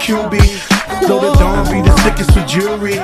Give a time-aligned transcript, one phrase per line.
[0.00, 0.40] QB.
[1.06, 2.94] So the dawn be the sickest for jury.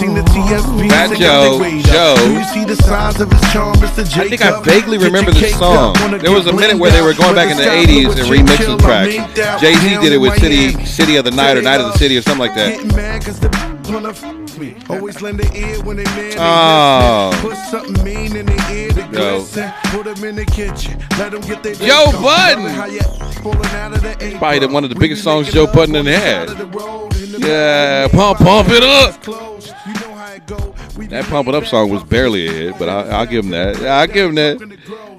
[0.00, 0.88] Seen the TSB.
[0.88, 2.16] Fat Joe, Joe.
[2.16, 4.08] Do you see the size of his charm, Mr.
[4.08, 4.26] Jacob?
[4.26, 5.94] I think I vaguely remember your this song.
[6.18, 9.14] There was a minute where they were going back in the 80s and remixing tracks.
[9.16, 11.92] I made Jay Z did it with City City of the Night or Night of
[11.92, 13.69] the City or something like that.
[13.90, 14.74] Getting mad 'cause the wanna f me.
[14.88, 17.30] Always lend an ear when they man Oh.
[17.40, 19.06] Put something mean in their ear to Yo.
[19.38, 19.72] glisten.
[19.84, 20.98] Put 'em in the kitchen.
[21.18, 22.12] Let 'em get their on.
[22.22, 22.66] Budden.
[22.66, 23.00] It how you
[23.42, 24.38] falling out of the apron.
[24.38, 26.48] Probably the- one of the biggest songs Joe Budden on the had.
[26.48, 29.22] side of the road in the Yeah, pump- pump it up.
[29.22, 29.72] closed.
[29.86, 30.74] You know how it go.
[30.96, 32.88] We be That Pump It Up song was barely a hit, but.
[32.88, 33.76] I, I'll give him that.
[33.86, 34.58] I'll give him that.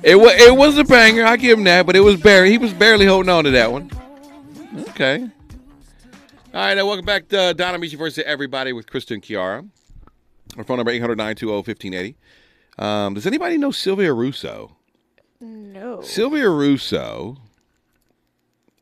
[0.04, 1.26] It was it was a banger.
[1.26, 2.52] I give him that, but it was barely.
[2.52, 3.90] He was barely holding on to that one.
[4.90, 5.26] Okay.
[6.54, 9.68] All right, now welcome back to Don Amiche versus everybody with Crysta and Kiara.
[10.58, 12.16] Our phone number 800-920-1580.
[12.78, 14.76] Um, does anybody know Sylvia Russo?
[15.40, 16.02] No.
[16.02, 17.38] Sylvia Russo,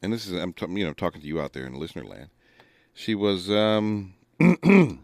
[0.01, 2.29] and this is I'm t- you know talking to you out there in listener land.
[2.93, 3.49] She was.
[3.49, 4.15] Um,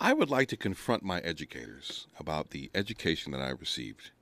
[0.00, 4.12] I would like to confront my educators about the education that I received.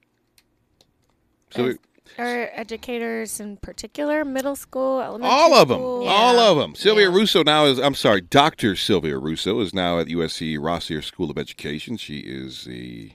[1.50, 1.78] So As-
[2.18, 6.06] Are educators in particular middle school, elementary all of them, school?
[6.08, 6.74] all of them.
[6.74, 7.14] Sylvia Yeah.
[7.16, 7.78] Russo now is.
[7.78, 11.96] I'm sorry, Doctor Sylvia Russo is now at USC Rossier School of Education.
[11.96, 13.12] She is the.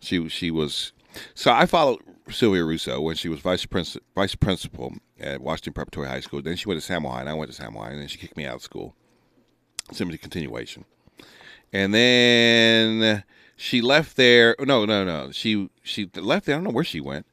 [0.00, 0.92] She she was.
[1.34, 6.08] So I followed Sylvia Russo when she was vice princ- vice principal at Washington Preparatory
[6.08, 6.40] High School.
[6.42, 8.46] Then she went to High, and I went to High, and then she kicked me
[8.46, 8.94] out of school.
[9.92, 10.84] Simply continuation.
[11.72, 13.24] And then
[13.56, 14.56] she left there.
[14.60, 15.30] No, no, no.
[15.32, 16.54] She she left there.
[16.54, 17.26] I don't know where she went.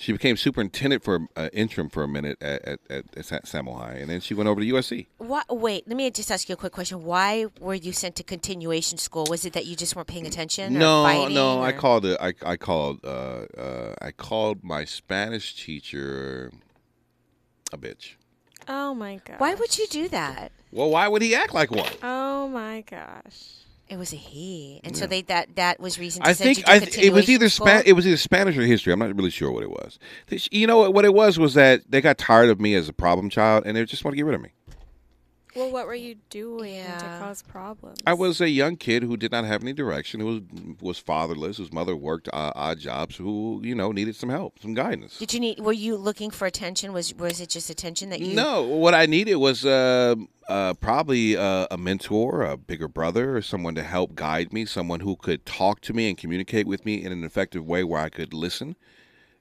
[0.00, 3.96] She became superintendent for uh, interim for a minute at, at, at, at Samo High,
[3.96, 5.08] and then she went over to USC.
[5.18, 7.02] What, wait, let me just ask you a quick question.
[7.02, 9.26] Why were you sent to continuation school?
[9.28, 10.74] Was it that you just weren't paying attention?
[10.74, 11.62] or No, fighting, no.
[11.62, 12.16] I called it.
[12.18, 13.04] I, I called.
[13.04, 16.50] Uh, uh, I called my Spanish teacher
[17.70, 18.14] a bitch.
[18.68, 19.38] Oh my god.
[19.38, 20.50] Why would you do that?
[20.72, 21.92] Well, why would he act like one?
[22.02, 23.66] Oh my gosh.
[23.90, 26.76] It was a he, and so they that that was reason to I think I,
[26.76, 27.48] it was either?
[27.48, 28.92] Spa- it was either Spanish or history.
[28.92, 29.98] I'm not really sure what it was.
[30.52, 30.88] You know?
[30.88, 33.76] What it was was that they got tired of me as a problem child, and
[33.76, 34.50] they just want to get rid of me.
[35.54, 37.98] Well, what were you doing to cause problems?
[38.06, 40.40] I was a young kid who did not have any direction, who was
[40.80, 44.74] was fatherless, whose mother worked uh, odd jobs, who you know needed some help, some
[44.74, 45.18] guidance.
[45.18, 45.60] Did you need?
[45.60, 46.92] Were you looking for attention?
[46.92, 48.34] Was was it just attention that you?
[48.34, 50.14] No, what I needed was uh,
[50.48, 55.00] uh, probably uh, a mentor, a bigger brother, or someone to help guide me, someone
[55.00, 58.08] who could talk to me and communicate with me in an effective way where I
[58.08, 58.76] could listen.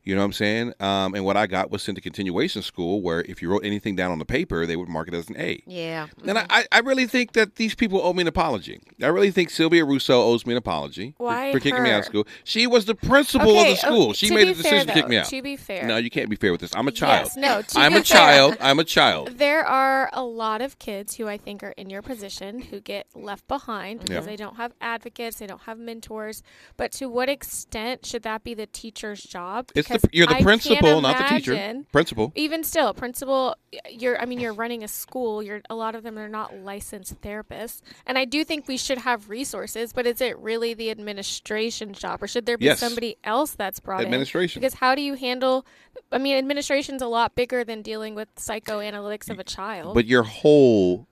[0.04, 0.74] You know what I'm saying?
[0.80, 3.96] Um, and what I got was sent to continuation school, where if you wrote anything
[3.96, 5.62] down on the paper, they would mark it as an A.
[5.68, 6.08] Yeah.
[6.26, 8.80] And I, I- I really think that these people owe me an apology.
[9.04, 12.00] I really think Sylvia Russo owes me an apology for- Why for, kicking me out
[12.00, 12.26] of school.
[12.44, 14.10] She was the principal Okay, of the school.
[14.10, 15.26] oh, she made the decision fair, to kick me out.
[15.26, 15.86] to be fair.
[15.86, 16.74] No, you can't be fair with this.
[16.76, 17.26] I'm a child.
[17.28, 18.58] Yes, no, to I'm be a child.
[18.62, 19.38] I'm a child.
[19.38, 23.08] There are a lot of kids who I think are in your position who get
[23.14, 24.32] left behind because Yeah.
[24.32, 26.42] they don't have advocates, they don't have mentors.
[26.78, 29.70] But to what extent should that be the teacher's job?
[29.76, 31.84] It's the you're the I principal, not the teacher.
[31.92, 32.32] Principal.
[32.36, 33.56] Even still, principal,
[33.90, 34.20] you're.
[34.22, 35.44] I mean, you're running a school.
[35.44, 39.00] You're a lot of them are not licensed therapists, and I do think we should
[39.00, 39.92] have resources.
[39.94, 42.80] But is it really the administration's job, or should there be Yes.
[42.80, 44.06] somebody else that's brought in?
[44.08, 44.60] Administration.
[44.60, 44.62] in?
[44.62, 45.66] Because how do you handle?
[46.12, 49.96] I mean, administration's a lot bigger than dealing with psychoanalytics of a child.
[49.96, 51.08] But your whole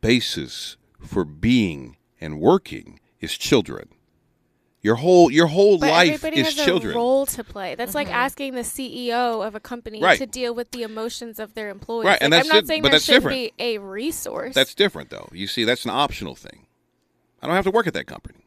[0.00, 3.88] basis for being and working is children.
[4.82, 6.92] Your whole your whole But life everybody is has children.
[6.92, 7.76] a role to play.
[7.76, 8.16] That's like mm-hmm.
[8.16, 10.18] asking the CEO of a company Right.
[10.18, 12.06] to deal with the emotions of their employees.
[12.06, 13.56] Right, and Like, that's I'm not saying but there should different.
[13.58, 14.54] be a resource.
[14.56, 15.28] That's different though.
[15.32, 16.66] You see, that's an optional thing.
[17.40, 18.41] I don't have to work at that company.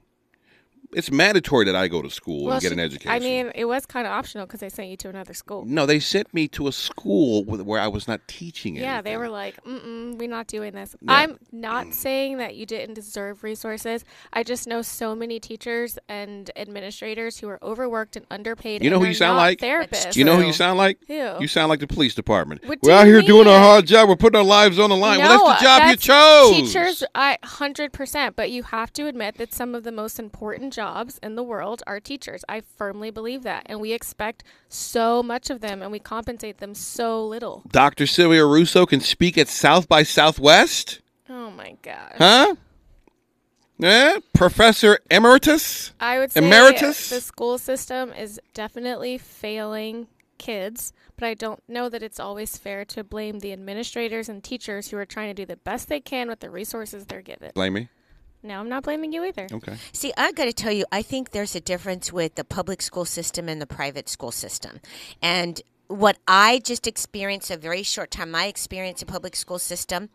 [0.93, 3.11] It's mandatory that I go to school Well, and get she- an education.
[3.11, 5.65] I mean, it was kind of optional because they sent you to another school.
[5.65, 9.29] no, they sent me to a school where I was not teaching Yeah, they were
[9.29, 11.13] like, Mm-mm, "We're not doing this." Yeah.
[11.13, 11.93] I'm not mm.
[11.93, 14.05] saying that you didn't deserve resources.
[14.33, 18.83] I just know so many teachers and administrators who are overworked and underpaid.
[18.83, 19.59] You know and who you sound like?
[19.59, 20.15] Therapists.
[20.15, 20.99] You know who you sound like?
[21.07, 21.35] Who?
[21.39, 22.65] You sound like the police department.
[22.65, 24.07] What We're out you here doing a hard job.
[24.09, 25.19] We're putting our lives on the line.
[25.19, 26.51] No, well, that's the job you chose.
[26.51, 28.35] Teachers, I hundred percent.
[28.35, 30.84] But you have to admit that some of the most important jobs
[31.23, 32.43] in the world are teachers.
[32.47, 36.73] I firmly believe that, and we expect so much of them, and we compensate them
[36.73, 37.63] so little.
[37.69, 38.07] Dr.
[38.07, 41.01] Sylvia Russo can speak at South by Southwest?
[41.29, 42.13] Oh my gosh.
[42.17, 42.55] Huh?
[43.77, 44.19] Yeah?
[44.33, 45.93] Professor Emeritus?
[45.99, 47.09] I would say Emeritus?
[47.09, 50.07] the school system is definitely failing
[50.37, 54.89] kids, but I don't know that it's always fair to blame the administrators and teachers
[54.89, 57.51] who are trying to do the best they can with the resources they're given.
[57.53, 57.89] Blame me?
[58.45, 59.47] No, I'm not blaming you either.
[59.51, 59.75] Okay.
[59.91, 63.05] See, I got to tell you, I think there's a difference with the public school
[63.05, 64.81] system and the private school system.
[65.19, 70.09] And what I just experienced a very short time, my experience in public school system,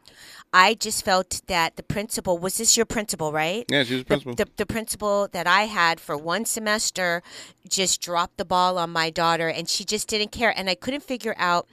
[0.52, 3.64] I just felt that the principal was this your principal, right?
[3.68, 4.34] Yeah, she was The- principal.
[4.34, 7.22] The, the, principal that I had for one semester
[7.68, 10.52] just dropped the ball on my daughter and she just didn't care.
[10.56, 11.68] And I couldn't figure out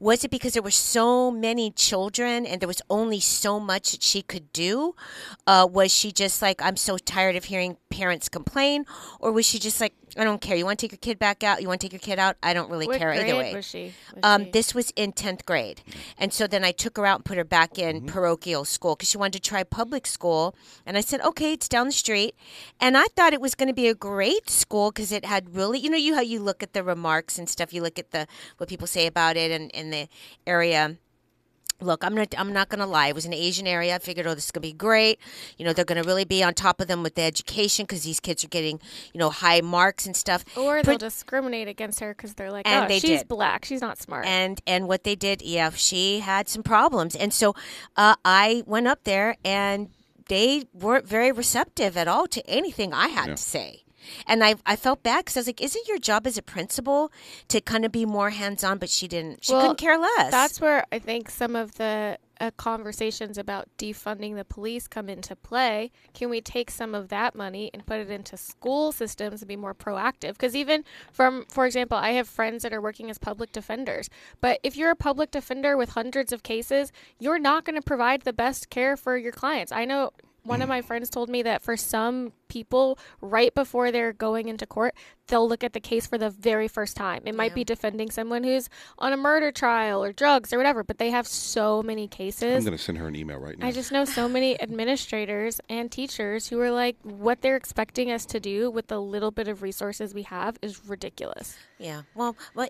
[0.00, 4.02] was it because there were so many children and there was only so much that
[4.02, 4.94] she could do?
[5.46, 8.84] Uh, was she just like, I'm so tired of hearing parents complain?
[9.20, 10.56] Or was she just like, I don't care.
[10.56, 11.62] You want to take your kid back out?
[11.62, 12.36] You want to take your kid out?
[12.42, 13.54] I don't really What care grade either way.
[13.54, 13.94] was she?
[14.14, 15.80] Was Um, she- this was in 10th grade.
[16.18, 19.08] And so then I took her out and put her back in parochial school because
[19.08, 20.54] she wanted to try public school.
[20.84, 22.34] And I said, okay, it's down the street.
[22.80, 25.78] And I thought it was going to be a great school because it had really,
[25.78, 28.26] you know, you how you look at the remarks and stuff, you look at the
[28.58, 30.08] what people say about it and in the
[30.46, 30.96] area.
[31.82, 32.34] Look, I'm not.
[32.38, 33.08] I'm not gonna lie.
[33.08, 33.94] It was an Asian area.
[33.94, 35.18] I figured, oh, this is gonna be great.
[35.58, 38.20] You know, they're gonna really be on top of them with the education because these
[38.20, 38.80] kids are getting,
[39.12, 40.44] you know, high marks and stuff.
[40.56, 43.28] or Prin- they'll discriminate against her because they're like, And oh, they she's did.
[43.28, 43.64] black.
[43.64, 44.26] She's not smart.
[44.26, 47.54] and and what they did yeah she had some problems and so
[47.96, 49.88] uh, i went up there and
[50.28, 53.34] they weren't very receptive at all to anything i had Yeah.
[53.34, 53.81] to say
[54.26, 57.12] and I, I felt bad because I was like, isn't your job as a principal
[57.48, 58.78] to kind of be more hands on?
[58.78, 59.44] But she didn't.
[59.44, 60.30] She Well, couldn't care less.
[60.30, 65.36] That's where I think some of the uh, conversations about defunding the police come into
[65.36, 65.92] play.
[66.12, 69.54] Can we take some of that money and put it into school systems and be
[69.54, 70.32] more proactive?
[70.32, 74.10] Because even from, for example, I have friends that are working as public defenders.
[74.40, 76.90] But if you're a public defender with hundreds of cases,
[77.20, 79.70] you're not going to provide the best care for your clients.
[79.70, 80.10] I know
[80.44, 84.66] one of my friends told me that for some people, right before they're going into
[84.66, 84.94] court,
[85.28, 87.22] they'll look at the case for the very first time.
[87.24, 88.68] It might be defending someone who's
[88.98, 92.56] on a murder trial or drugs or whatever, but they have so many cases.
[92.58, 93.66] I'm going to send her an email right now.
[93.66, 98.26] I just know so many administrators and teachers who are like, what they're expecting us
[98.26, 101.56] to do with the little bit of resources we have is ridiculous.
[101.78, 102.02] Yeah.
[102.14, 102.66] Well, uh,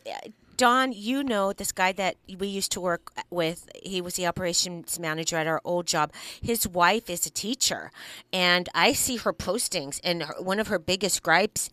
[0.63, 3.69] Don, you know this guy that we used to work with.
[3.83, 6.13] He was the operations manager at our old job.
[6.41, 7.91] His wife is a teacher,
[8.33, 11.71] and I see her postings, and her, one of her biggest gripes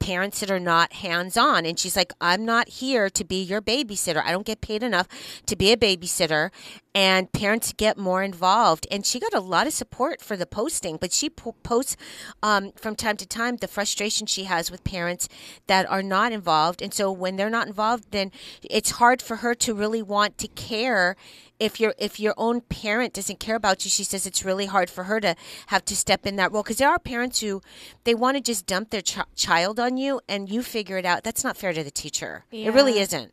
[0.00, 1.64] parents that are not hands on.
[1.64, 4.22] And she's like, I'm not here to be your babysitter.
[4.24, 5.06] I don't get paid enough
[5.46, 6.50] to be a babysitter.
[6.92, 8.86] And parents get more involved.
[8.90, 11.96] And she got a lot of support for the posting, but she po- posts
[12.42, 15.28] um, from time to time the frustration she has with parents
[15.68, 16.82] that are not involved.
[16.82, 18.32] And so when they're not involved, then
[18.62, 21.14] it's hard for her to really want to care
[21.60, 24.90] if your if your own parent doesn't care about you she says it's really hard
[24.90, 25.36] for her to
[25.66, 26.62] have to step in that role.
[26.62, 27.62] Because there are parents who
[28.04, 31.22] they want to just dump their ch- child on you and you figure it out.
[31.22, 32.44] That's not fair to the teacher.
[32.50, 33.32] It really isn't.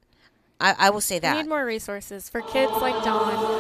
[0.60, 1.36] I, I will say that.
[1.36, 3.58] We need more resources for kids like Dawn.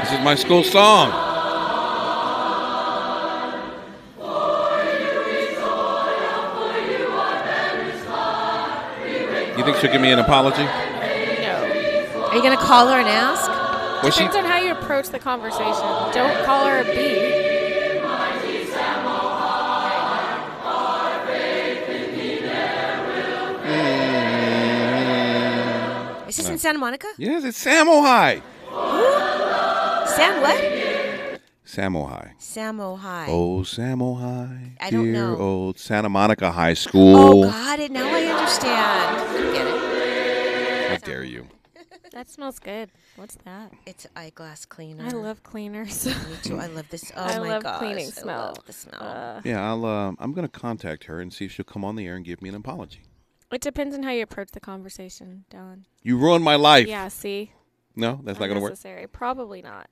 [0.00, 1.25] This is my school song.
[9.56, 10.64] You think she'll give me an apology?
[10.64, 12.28] No.
[12.30, 13.50] are you gonna call her and ask
[14.12, 14.24] she?
[14.24, 15.86] Depends on how you approach the conversation.
[16.12, 17.42] Don't call her a B.
[26.16, 26.28] Hmm.
[26.28, 28.42] is this in santa monica Yes, it's Samo High.
[30.16, 30.85] sam what
[31.66, 32.34] Samo High.
[32.38, 34.72] samo high Oh, Samo High.
[34.80, 35.36] I don't dear know.
[35.36, 37.16] old Santa Monica High School.
[37.16, 37.50] oh School.
[37.50, 41.48] got it now i understand I get it How dare you?
[42.12, 42.88] That smells good.
[43.16, 43.72] What's that?
[43.84, 46.06] it's eyeglass cleaner I love cleaners.
[46.06, 48.38] me too i love this oh I my love gosh cleaning I smell.
[48.56, 49.84] love the smell Uh, Yeah, I'll.
[49.84, 52.24] Um, I'm going to contact her and see if she'll come on the air and
[52.24, 53.02] give me an apology.
[53.52, 55.84] it depends on how you approach the conversation, Don.
[56.02, 56.86] You ruined my life.
[56.86, 57.52] Yeah, see?
[57.96, 58.70] No, that's not going to work.
[58.70, 59.06] Unnecessary.
[59.08, 59.88] Probably not.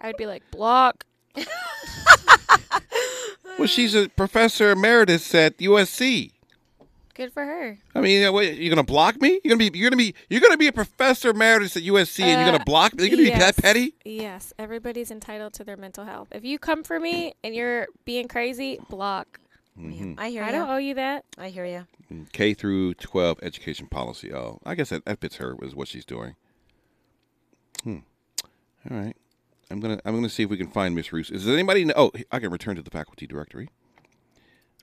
[0.00, 1.04] I'd be like, block.
[3.58, 6.32] Well, she's a professor emeritus at USC.
[7.12, 7.76] Good for her.
[7.94, 9.38] I mean, uh, what, you're gonna block me?
[9.44, 12.40] You're gonna be, you're gonna be, you're gonna be a professor emeritus at USC, and
[12.40, 13.02] you're Uh, gonna block me?
[13.02, 13.54] You're gonna be yes.
[13.56, 13.92] that petty?
[14.02, 16.28] Yes, everybody's entitled to their mental health.
[16.32, 19.40] If you come for me and you're being crazy, block.
[19.78, 20.14] Mm-hmm.
[20.18, 21.24] i hear I you don't owe you that.
[21.36, 21.86] i hear you
[22.32, 24.32] K through 12 education policy.
[24.32, 26.34] Oh, I guess that, that fits her Is what she's doing.
[27.84, 27.98] Hmm.
[28.90, 29.16] All right.
[29.70, 31.30] I'm gonna I'm gonna see if we can find Miss Roos.
[31.30, 31.84] Is there anybody?
[31.84, 33.68] kn- Oh, I can return to the faculty directory.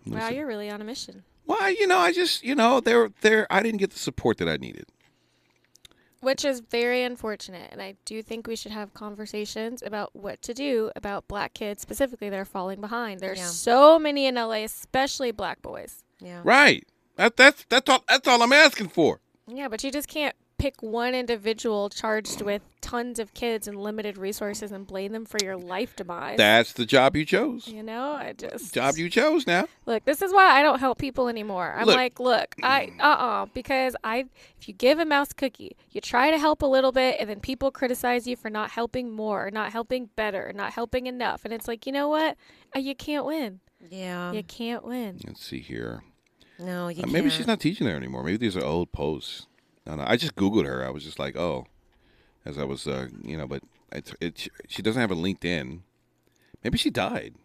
[0.05, 1.23] Wow, see- you're really on a mission.
[1.45, 4.47] Well, you know, I just you know there there I didn't get the support that
[4.49, 4.85] I needed.
[6.19, 7.69] Which is very unfortunate.
[7.71, 11.81] And I do think we should have conversations about what to do about black kids
[11.81, 13.19] specifically that are falling behind.
[13.19, 13.45] There's Yeah.
[13.45, 16.03] so many in LA, especially black boys.
[16.19, 16.85] yeah Right.
[17.17, 19.19] That that's that's all that's all I'm asking for.
[19.47, 24.17] Yeah, but you just can't pick one individual charged with tons of kids and limited
[24.17, 26.37] resources and blame them for your life demise.
[26.37, 27.67] That's the job you chose.
[27.67, 29.67] you know, I just Job you chose now.
[29.85, 31.73] Look, this is why I don't help people anymore.
[31.77, 31.95] I'm Look.
[31.95, 34.25] like, look, I uh uh because I
[34.59, 37.39] if you give a mouse cookie, you try to help a little bit and then
[37.39, 41.45] people criticize you for not helping more, not helping better, not helping enough.
[41.45, 42.35] And it's like, you know what?
[42.75, 43.59] Uh, you can't win.
[43.89, 44.31] Yeah.
[44.31, 45.19] You can't win.
[45.25, 46.03] Let's see here.
[46.57, 47.33] No, you Uh, maybe can't.
[47.33, 48.23] she's not teaching there anymore.
[48.23, 49.45] Maybe these are old posts.
[49.87, 50.01] I don't.
[50.01, 50.85] I just googled her.
[50.85, 51.65] I was just like, oh,
[52.45, 55.79] as I was, uh, you know, but it's, it, she doesn't have a LinkedIn.
[56.63, 57.35] Maybe she died.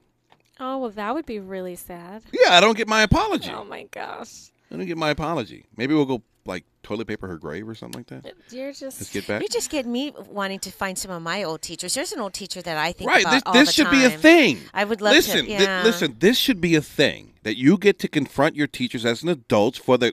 [0.60, 2.22] Oh, well that would be really sad.
[2.32, 3.50] Yeah, I don't get my apology.
[3.52, 4.50] Oh my gosh.
[4.70, 5.66] I don't get my apology.
[5.76, 8.34] Maybe we'll go like toilet paper her grave or something like that.
[8.50, 9.42] You're just Let's get back.
[9.42, 11.94] You just get me wanting to find some of my old teachers.
[11.94, 13.22] There's an old teacher that I think Right.
[13.22, 14.58] about This, all this the should be a thing.
[14.74, 15.56] I would love listen, to.
[15.56, 15.82] thi- Yeah.
[15.84, 16.16] listen.
[16.18, 19.76] This should be a thing that you get to confront your teachers as an adult
[19.76, 20.12] for the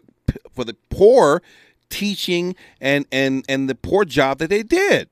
[0.53, 1.41] for the poor
[1.89, 5.09] teaching and and and the poor job that they did.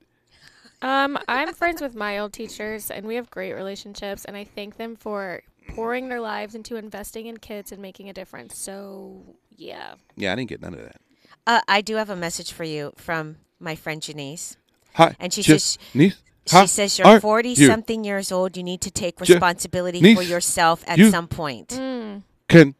[0.82, 4.78] Um, I'm friends with my old teachers, and we have great relationships, and I thank
[4.78, 8.56] them for pouring their lives into investing in kids and making a difference.
[8.58, 9.24] So,
[9.56, 9.96] yeah.
[10.16, 11.02] Yeah, I didn't get none of that.
[11.48, 14.56] Uh, I do have a message for you from my friend Janice.
[14.94, 16.16] Hi, And she Jen- says- niece,
[16.46, 17.66] She how says are you're 40 you?
[17.68, 18.56] something years old.
[18.56, 21.70] You need to take Jen- responsibility niece, for yourself at you- some point.
[21.70, 22.76] Mm, Can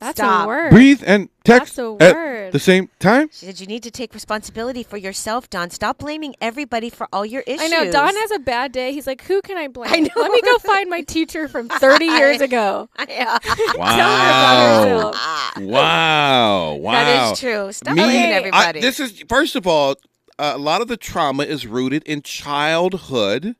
[0.00, 0.44] that's Stop.
[0.44, 0.70] a word.
[0.70, 2.52] breathe and text That's a at word.
[2.52, 3.28] the same time.
[3.32, 5.68] She said you need to take responsibility for yourself, Don.
[5.70, 7.60] Stop blaming everybody for all your issues.
[7.62, 8.92] I know Don has a bad day.
[8.92, 9.92] He's like, "Who can I blame?
[9.92, 10.08] I know.
[10.16, 13.38] Let me go find my teacher from 30 years ago." Yeah.
[13.76, 15.12] Wow,
[15.58, 16.92] wow, wow.
[16.92, 17.72] That is true.
[17.72, 18.78] Stop Me- blaming everybody.
[18.78, 19.96] I, this is first of all,
[20.38, 23.54] uh, a lot of the trauma is rooted in childhood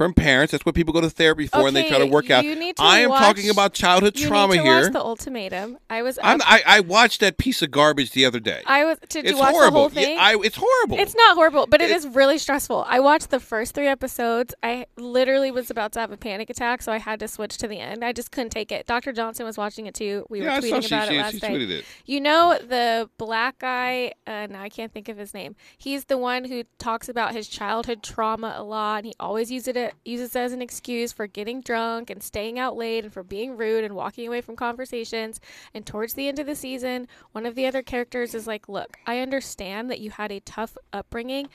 [0.00, 0.50] from parents.
[0.52, 2.42] That's what people go to therapy for, and they try to Okay, work out.
[2.42, 4.80] you need to I am watch- talking about childhood You trauma need to here.
[4.84, 5.76] watch the ultimatum.
[5.90, 6.18] I was.
[6.22, 8.62] I'm, I, I watched that piece of garbage the other day.
[8.64, 8.96] I was.
[9.10, 9.70] Did it's you watch horrible.
[9.72, 10.16] the whole thing?
[10.16, 10.98] Yeah, I, it's horrible.
[10.98, 12.86] It's not horrible, but it It- is really stressful.
[12.88, 14.54] I watched the first three episodes.
[14.62, 17.68] I literally was about to have a panic attack, so I had to switch to
[17.68, 18.02] the end.
[18.02, 18.86] I just couldn't take it.
[18.86, 19.12] Dr.
[19.12, 20.24] Johnson was watching it too.
[20.30, 21.84] We yeah, were tweeting she, about she, it last night.
[22.06, 25.56] You know the black guy, uh, now I can't think of his name.
[25.76, 29.76] He's the one who talks about his childhood trauma a lot, and he always uses
[29.76, 33.22] it uses it as an excuse for getting drunk and staying out late and for
[33.22, 35.40] being rude and walking away from conversations.
[35.74, 38.96] And towards the end of the season, one of the other characters is like, "Look,
[39.06, 41.48] I understand that you had a tough upbringing."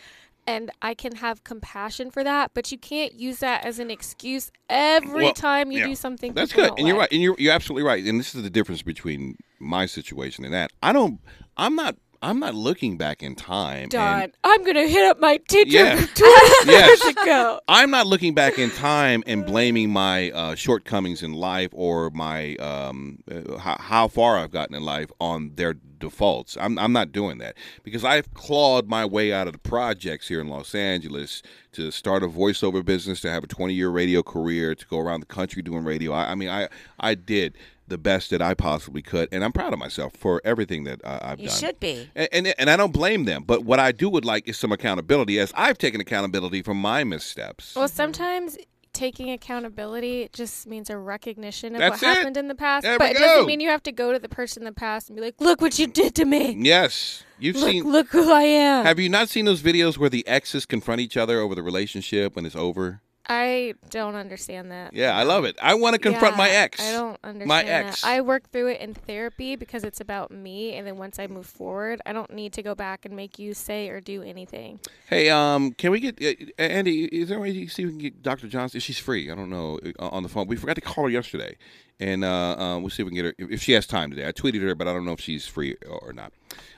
[0.47, 4.51] And I can have compassion for that, but you can't use that as an excuse
[4.69, 5.87] every Well, time you yeah.
[5.87, 6.33] do something.
[6.33, 8.05] That's good, and you're right, and you're you're absolutely right.
[8.05, 10.71] And this is the difference between my situation and that.
[10.83, 11.19] I don't.
[11.57, 11.95] I'm not.
[12.21, 13.89] I'm not looking back in time.
[13.89, 15.95] Don, I'm gonna hit up my teacher Yeah.
[16.05, 16.31] from 20
[16.71, 17.03] Yes.
[17.03, 17.59] years ago.
[17.67, 22.55] I'm not looking back in time and blaming my uh, shortcomings in life or my
[22.55, 26.57] um, uh, how, how far I've gotten in life on their defaults.
[26.59, 30.41] I'm, I'm not doing that because I've clawed my way out of the projects here
[30.41, 31.41] in Los Angeles
[31.73, 35.21] to start a voiceover business, to have a 20 year radio career, to go around
[35.21, 36.11] the country doing radio.
[36.11, 36.67] I, I mean, I
[36.99, 37.55] I did
[37.87, 41.19] the best that I possibly could, and I'm proud of myself for everything that uh,
[41.21, 41.55] I've you done.
[41.55, 42.09] You should be.
[42.15, 44.71] And, and and I don't blame them, but what I do would like is some
[44.71, 47.75] accountability, as I've taken accountability for my missteps.
[47.75, 48.57] Well, sometimes
[48.93, 52.15] taking accountability just means a recognition of That's what it.
[52.15, 54.19] happened in the past, There but we it doesn't mean you have to go to
[54.19, 56.55] the person in the past and be like, "Look what you did to me.
[56.59, 57.83] yes, you've Look, seen.
[57.91, 61.17] look who I am." Have you not seen those videos where the exes confront each
[61.17, 63.01] other over the relationship when it's over?
[63.27, 64.93] I don't understand that.
[64.93, 65.57] Yeah, I love it.
[65.61, 66.79] I want to confront my ex.
[66.79, 67.85] I don't understand My that.
[67.87, 68.03] ex.
[68.03, 71.47] I work through it in therapy because it's about me, and then once I move
[71.47, 74.79] forward, I don't need to go back and make you say or do anything.
[75.09, 77.05] Hey, um, can we get uh, Andy?
[77.05, 78.47] Is there a way you see if we can get Dr.
[78.47, 78.79] Johnson?
[78.79, 79.31] She's free.
[79.31, 80.45] I don't know uh, on the phone.
[80.47, 81.57] We forgot to call her yesterday,
[81.99, 84.27] and uh, uh, we'll see if we can get her if- she has time today.
[84.27, 86.31] I tweeted her, but I don't know if she's free or not.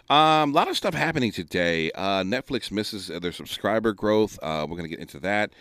[0.10, 1.92] Um, a lot of stuff happening today.
[1.92, 4.40] Uh, Netflix misses uh, their subscriber growth.
[4.42, 5.52] Uh, we're gonna get into that.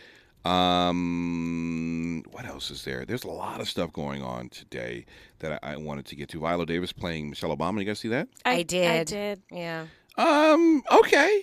[0.47, 3.05] Um, what else is there?
[3.05, 5.07] There's a lot of stuff going on today
[5.41, 6.41] that I, I wanted to get to.
[6.41, 7.79] Viola Davis playing Michelle Obama.
[7.81, 8.29] You guys see that?
[8.45, 8.91] I I did.
[8.91, 9.43] I did.
[9.51, 9.87] Yeah.
[10.17, 11.43] Um, okay.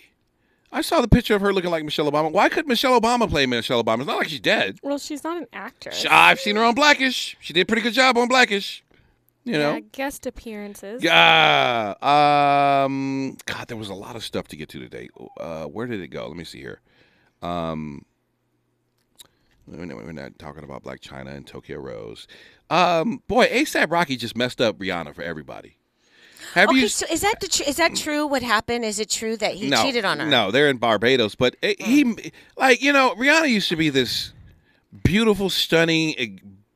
[0.72, 2.31] I saw the picture of her looking like Michelle Obama.
[2.31, 4.00] Why could Michelle Obama play Michelle Obama?
[4.00, 4.79] It's not like she's dead.
[4.81, 6.00] Well, she's not an actress.
[6.01, 7.38] Sh- I've seen her on Blackish.
[7.39, 8.83] She did a pretty good job on Blackish.
[9.43, 9.81] You Yeah, know?
[9.91, 11.03] guest appearances.
[11.03, 11.93] Yeah.
[12.01, 15.10] Um, God, there was a lot of stuff to get to today.
[15.38, 16.27] Uh, where did it go?
[16.27, 16.79] Let me see here.
[17.43, 18.05] Um,
[19.67, 22.27] we're not, talking about Blac Chyna and Tokyo Rose.
[22.70, 25.77] Um, boy, ASAP Rocky just messed up Rihanna for everybody.
[26.53, 28.27] Have Okay, you so is that tr- is that true?
[28.27, 28.86] What happened?
[28.86, 30.25] Is it true that he no, cheated on her?
[30.25, 34.34] No, they're in Barbados, but it, he, like you know, Rihanna used to be this
[35.03, 36.27] beautiful, stunning, eh,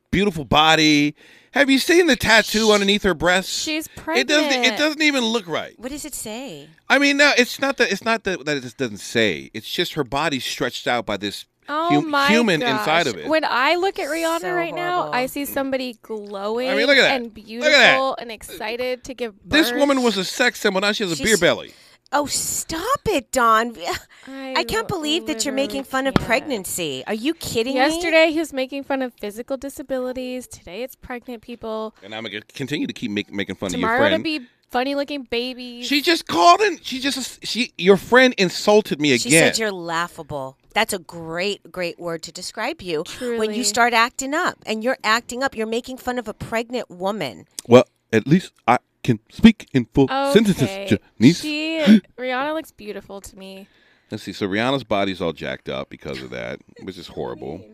[0.10, 1.16] beautiful body.
[1.52, 3.50] Have you seen the tattoo underneath her breast?
[3.50, 4.30] She's It pregnant.
[4.30, 4.64] doesn't.
[4.64, 5.78] It doesn't even look right.
[5.78, 6.70] What does it say?
[6.90, 7.92] I mean, no, it's not that.
[7.92, 9.52] It's not that that it just doesn't say.
[9.54, 12.80] It's just her body stretched out by this Oh hum- my human gosh.
[12.80, 13.28] inside of it.
[13.28, 15.12] When I look at Rihanna So right now.
[15.12, 17.16] I see somebody glowing I mean, look at that.
[17.22, 17.92] and Look at that.
[17.94, 19.50] beautiful and excited to give birth.
[19.52, 20.82] this woman was a sex symbol.
[20.82, 21.74] Now she has a beer belly.
[22.14, 23.76] Oh, stop it, Don.
[24.28, 26.26] I, I can't believe that you're making fun of can't.
[26.26, 27.04] pregnancy.
[27.06, 27.80] Are you kidding me?
[27.82, 30.48] Yesterday he was making fun of physical disabilities.
[30.48, 31.94] Today it's pregnant people.
[32.02, 33.98] And I'm gonna continue to keep make, making fun of your friend.
[33.98, 34.24] Tomorrow it'll friend.
[34.24, 35.86] be funny looking babies.
[35.86, 36.80] she just called in.
[36.82, 39.20] She just she your friend insulted me again.
[39.20, 39.54] She again.
[39.54, 40.58] said you're laughable.
[40.78, 43.04] That's a great, great word to describe you.
[43.20, 46.88] When you start acting up, and you're acting up, you're making fun of a pregnant
[46.92, 47.48] woman.
[47.68, 50.34] well, at least I can speak in full okay.
[50.34, 51.42] sentences, Janice.
[51.42, 51.80] She
[52.20, 53.68] Rihanna looks beautiful to me.
[54.12, 54.34] Let's see.
[54.34, 57.66] So Rihanna's body's all jacked up because of that, which is horrible.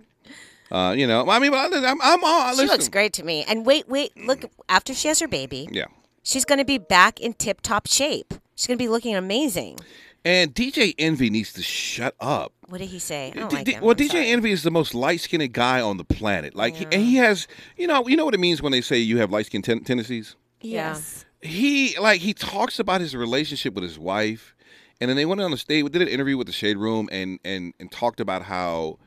[0.72, 2.56] Uh, you know, I mean, I'm, I'm, I'm all.
[2.56, 3.44] She looks great to me.
[3.50, 4.46] And wait, wait, look.
[4.70, 5.88] After she has her baby, Yeah.
[6.24, 8.34] she's going to be back in tip-top shape.
[8.56, 9.80] She's going to be looking amazing.
[10.26, 12.54] And DJ Envy needs to shut up.
[12.70, 13.32] What did he say?
[13.36, 14.28] I don't D- like D- well, I'm DJ sorry.
[14.30, 16.56] Envy is the most light skinned guy on the planet.
[16.56, 18.98] Like, he, and he has, you know, you know what it means when they say
[18.98, 20.36] you have light skinned ten- tendencies.
[20.62, 20.94] Yeah.
[20.94, 21.26] Yes.
[21.42, 24.56] He like he talks about his relationship with his wife,
[25.02, 27.38] and then they went on the stage, did an interview with the Shade Room, and
[27.44, 28.98] and and talked about how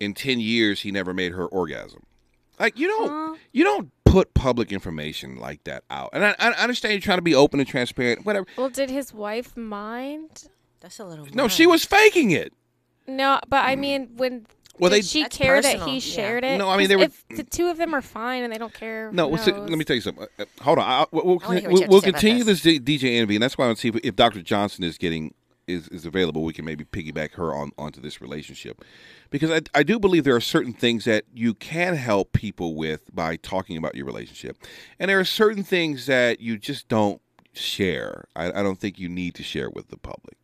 [0.00, 2.02] in ten years he never made her orgasm.
[2.58, 6.10] Like you don't you don't put public information like that out.
[6.12, 8.46] And I, I understand you're trying to be open and transparent, whatever.
[8.56, 10.48] Well, did his wife mind?
[10.80, 11.26] That's a little.
[11.32, 11.52] No, much.
[11.52, 12.52] she was faking it.
[13.06, 14.46] No, but I mean, when
[14.78, 16.00] Well, did they- she That's care that personal, he yeah.
[16.00, 16.58] shared it?
[16.58, 18.72] No, I mean they were- If the two of them are fine and they don't
[18.72, 19.10] care.
[19.12, 20.26] No, who what's let me tell you something.
[20.38, 22.44] Uh, uh, hold on, I, we'll, we'll, I wanna hear what you we'll, we'll continue
[22.44, 22.62] this.
[22.62, 24.42] this DJ Envy, and that's why I want to see if, if Dr.
[24.42, 25.34] Johnson is getting
[25.66, 26.42] is, is available.
[26.44, 28.82] We can maybe piggyback her on onto this relationship,
[29.30, 33.14] because I, I do believe there are certain things that you can help people with
[33.14, 34.56] by talking about your relationship,
[34.98, 37.20] and there are certain things that you just don't
[37.52, 38.24] share.
[38.36, 40.36] I, I don't think you need to share with the public,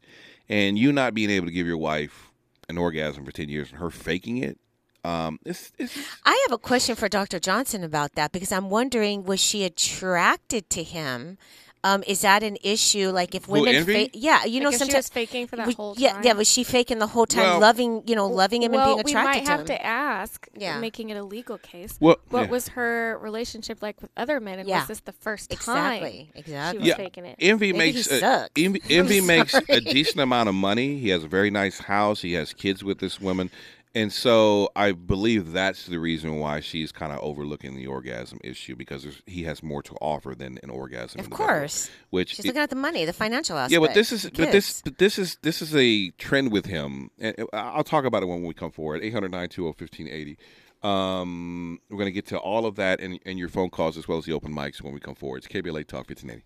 [0.48, 2.30] and you not being able to give your wife
[2.68, 4.58] an orgasm for ten years and her faking it.
[5.04, 7.38] Um, it's, it's I have a question for Dr.
[7.38, 11.38] Johnson about that because I'm wondering was she attracted to him?
[11.86, 13.10] Um, is that an issue?
[13.10, 14.06] Like if Who, women, Envy?
[14.06, 16.14] fa- yeah, you know, Like, if she sometimes was faking for that was- whole yeah,
[16.14, 16.22] time.
[16.24, 18.96] yeah, yeah, was she faking the whole time, Well- loving, you know, loving him well,
[18.98, 19.56] and being attracted to him?
[19.56, 20.78] we might have to ask, Yeah.
[20.80, 21.96] making it a legal case.
[22.00, 22.50] Well, what yeah.
[22.50, 24.80] was her relationship like with other men, and Yeah.
[24.80, 26.78] was this the first time Exactly, she exactly.
[26.80, 26.96] was Yeah.
[26.96, 27.36] faking it?
[27.38, 28.48] Envy Maybe makes he a.
[28.56, 30.98] Envy, Envy makes a decent amount of money.
[30.98, 32.22] He has a very nice house.
[32.22, 33.50] He has kids with this woman,
[33.96, 38.76] and so I believe that's the reason why she's kind of overlooking the orgasm issue
[38.76, 41.18] because there's, he has more to offer than an orgasm.
[41.20, 41.90] Of in the bedroom, course.
[42.10, 43.72] which She's it- looking at the money, the financial aspect.
[43.72, 44.82] yeah, but this is the but this kids.
[44.82, 47.10] but this is this is a trend with him.
[47.18, 49.02] And I'll talk about it when we come forward.
[49.02, 50.36] 800-920-1580.
[50.82, 54.06] Um, we're going to get to all of that and, and your phone calls as
[54.06, 55.38] well as the open mics when we come forward.
[55.38, 56.44] It's KBLA Talk 1580.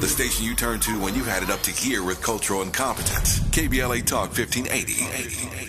[0.00, 3.40] The station you turn to when you've had it up to here with cultural incompetence.
[3.48, 5.67] KBLA Talk 1580.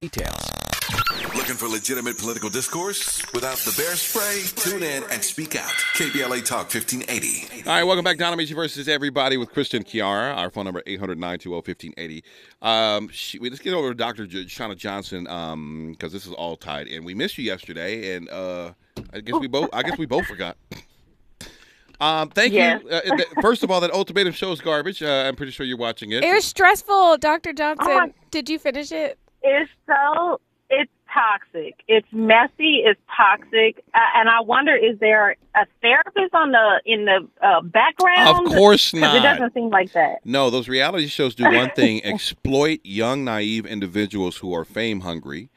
[0.00, 0.48] Details.
[1.34, 4.42] Looking for legitimate political discourse without the bear spray?
[4.54, 5.70] Tune in and speak out.
[5.94, 7.62] KBLA Talk 1580.
[7.68, 8.16] All right, welcome back.
[8.16, 10.36] Don Amiche versus everybody with Kristen Kiara.
[10.36, 12.22] Our phone number 800-920-1580.
[12.62, 14.26] Um, she, we, let's get over to Dr.
[14.26, 15.24] J- Shauna Johnson
[15.92, 17.02] because this is all tied in.
[17.04, 18.72] We missed you yesterday, and uh,
[19.12, 19.68] I guess we both.
[19.72, 20.56] I guess we both forgot.
[22.00, 22.80] Um, thank Yes.
[22.84, 22.90] you.
[22.90, 25.02] Uh, th- first of all, that ultimatum show is garbage.
[25.02, 26.22] Uh, I'm pretty sure you're watching it.
[26.22, 27.52] It was stressful, Dr.
[27.52, 27.86] Johnson.
[27.90, 29.18] Oh my- Did you finish it?
[29.48, 31.74] It's so it's toxic.
[31.88, 32.82] It's messy.
[32.84, 33.82] It's toxic.
[33.94, 38.46] Uh, and I wonder, is there a therapist on the in the uh, background?
[38.46, 39.16] Of course not.
[39.16, 40.18] It doesn't seem like that.
[40.24, 45.48] No, those reality shows do one thing: exploit young, naive individuals who are fame hungry,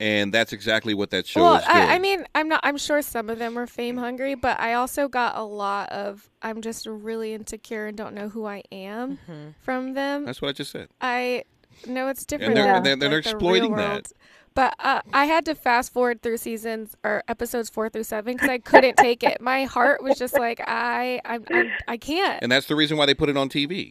[0.00, 1.76] and that's exactly what that show well, is doing.
[1.76, 2.60] I, I mean, I'm not.
[2.64, 6.28] I'm sure some of them are fame hungry, but I also got a lot of.
[6.42, 9.50] I'm just really insecure and don't know who I am Mm-hmm.
[9.60, 10.24] from them.
[10.24, 10.88] that's what I just said.
[11.00, 11.44] I
[11.86, 12.54] know it's different.
[12.54, 14.12] they're- than, they're- they're like, exploiting real that.
[14.54, 18.48] But uh, I had to fast forward through seasons or episodes four through seven because
[18.48, 19.38] I couldn't take it.
[19.38, 22.42] My heart was just like I, I'm, I'm I can't.
[22.42, 23.90] And that's the reason why they put it on TV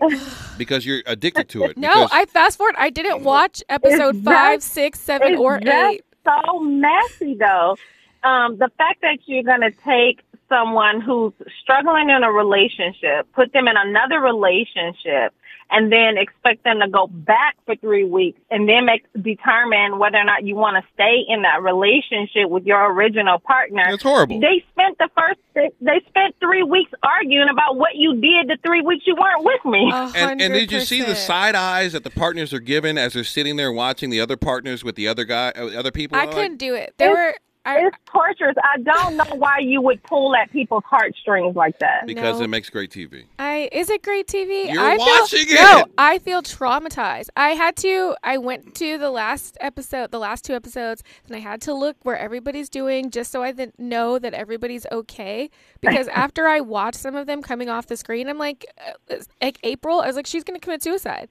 [0.57, 1.77] because you're addicted to it.
[1.77, 2.73] No, I fast forward.
[2.79, 6.03] I didn't watch episode It's five, just- six, seven, It's or just eight.
[6.25, 7.77] so messy, though.
[8.23, 13.53] Um, the fact that you're going to take someone who's struggling in a relationship, put
[13.53, 15.31] them in another relationship,
[15.69, 20.17] and then expect them to go back for three weeks and then make determine whether
[20.17, 23.83] or not you want to stay in that relationship with your original partner.
[23.89, 24.39] That's horrible.
[24.39, 28.81] They spent the first they spent three weeks arguing about what you did the three
[28.81, 29.89] weeks you weren't with me.
[29.91, 33.13] A and, and did you see the side eyes that the partners are given as
[33.13, 36.17] they're sitting there watching the other partners with the other guy, uh, other people?
[36.17, 36.93] I couldn't do it.
[36.97, 37.35] There were I,
[37.67, 38.55] It's torturous.
[38.63, 42.05] I don't know why you would pull at people's heartstrings like that.
[42.05, 42.45] because No.
[42.45, 43.25] it makes great TV.
[43.39, 44.71] I is it great TV?
[44.71, 45.85] You're I watching feel, No!
[45.97, 47.29] I feel traumatized.
[47.35, 48.15] I had to.
[48.23, 51.97] I went to the last episode, the last two episodes, and I had to look
[52.03, 55.49] where everybody's doing just so I th- know that everybody's okay.
[55.81, 59.27] Because after I watched some of them coming off the screen, I'm like, uh, it's-
[59.41, 61.29] like April, I was like, she's gonna commit suicide.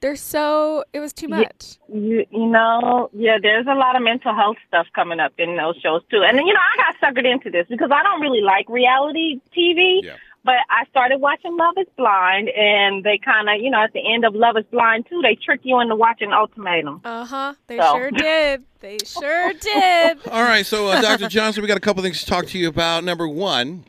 [0.00, 0.84] They're so.
[0.92, 1.36] It was too Yeah.
[1.38, 1.76] much.
[1.92, 5.76] You, you know, yeah, there's a lot of mental health stuff coming up in those
[5.82, 6.22] shows too.
[6.26, 9.40] And then, you know, I got suckered into this because I don't really like reality
[9.56, 10.00] TV.
[10.02, 10.16] Yeah.
[10.42, 14.00] But I started watching Love is Blind and they kind of, you know, at the
[14.00, 17.02] end of Love is Blind too, they trick you into watching Ultimatum.
[17.04, 17.54] Uh huh.
[17.66, 17.92] They So.
[17.92, 18.64] sure did.
[18.80, 20.26] They sure did.
[20.28, 21.28] All right, so uh, Dr.
[21.28, 23.04] Johnson, we got a couple things to talk to you about.
[23.04, 23.84] Number one,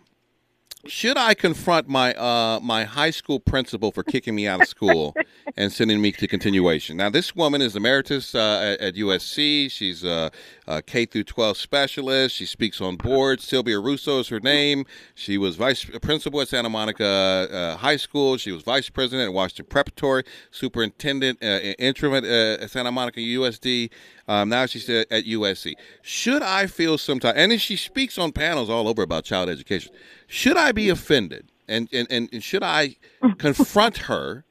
[0.88, 5.16] should I confront my uh, my high school principal for kicking me out of school
[5.58, 6.98] and sending me to continuation?
[6.98, 9.70] Now, this woman is emeritus uh, at, at USC.
[9.70, 10.32] She's a,
[10.68, 12.36] a K through 12 specialist.
[12.36, 13.44] She speaks on boards.
[13.44, 14.86] Sylvia Russo is her name.
[15.14, 18.38] She was vice principal at Santa Monica uh, High School.
[18.38, 23.20] She was vice president at Washington Preparatory, superintendent uh, interim at, uh, at Santa Monica
[23.20, 23.92] USD.
[24.28, 25.74] Um, now she's at, at USC.
[26.02, 29.94] Should I feel some type, and she speaks on panels all over about child education.
[30.28, 32.98] Should I be offended, and and, and should I
[33.38, 34.46] confront her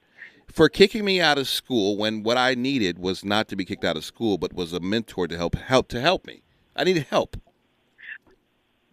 [0.53, 3.85] for kicking me out of school when what I needed was not to be kicked
[3.85, 6.43] out of school, but was a mentor to help help to help me?
[6.77, 7.37] I needed help.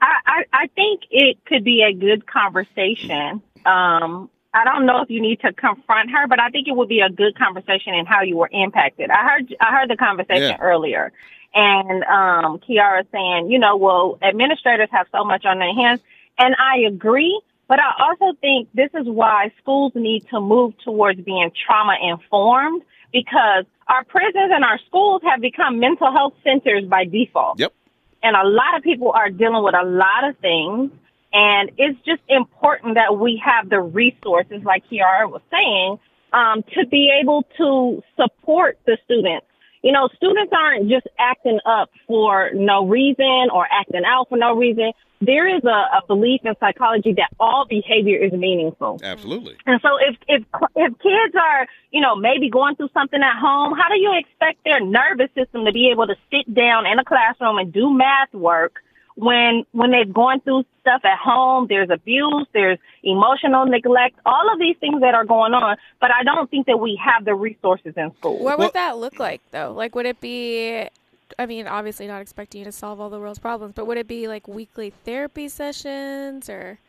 [0.02, 3.42] I, I, I think it could be a good conversation.
[3.66, 6.90] Um, I don't know if you need to confront her, but I think it would
[6.90, 9.10] be a good conversation in how you were impacted.
[9.12, 10.58] I heard I heard the conversation Yeah.
[10.60, 11.12] earlier,
[11.54, 16.02] and um, Kiara saying, you know, well, administrators have so much on their hands,
[16.40, 17.40] and I agree.
[17.68, 22.82] But I also think this is why schools need to move towards being trauma informed
[23.12, 27.74] because our prisons and our schools have become mental health centers by default Yep.
[28.24, 30.92] and a lot of people are dealing with a lot of things.
[31.34, 36.00] And it's just important that we have the resources, like Kiara was saying,
[36.34, 39.46] um, to be able to support the students.
[39.84, 44.56] You know, students aren't just acting up for no reason or acting out for no
[44.56, 44.92] reason.
[45.22, 49.00] There is a, a belief in psychology that all behavior is meaningful.
[49.04, 49.56] Absolutely.
[49.66, 50.44] And so if, if,
[50.76, 54.64] if kids are, you know, maybe going through something at home, how do you expect
[54.64, 58.34] their nervous system to be able to sit down in a classroom and do math
[58.34, 58.84] work
[59.18, 61.66] when, when they're going through stuff at home?
[61.68, 65.78] There's abuse, there's emotional neglect, all of these things that are going on.
[66.00, 68.40] But I don't think that we have the resources in school.
[68.44, 69.74] What would that look like, though?
[69.74, 70.88] Like, would it be?
[71.38, 74.08] I mean, obviously, not expecting you to solve all the world's problems, but would it
[74.08, 76.80] be like weekly therapy sessions or?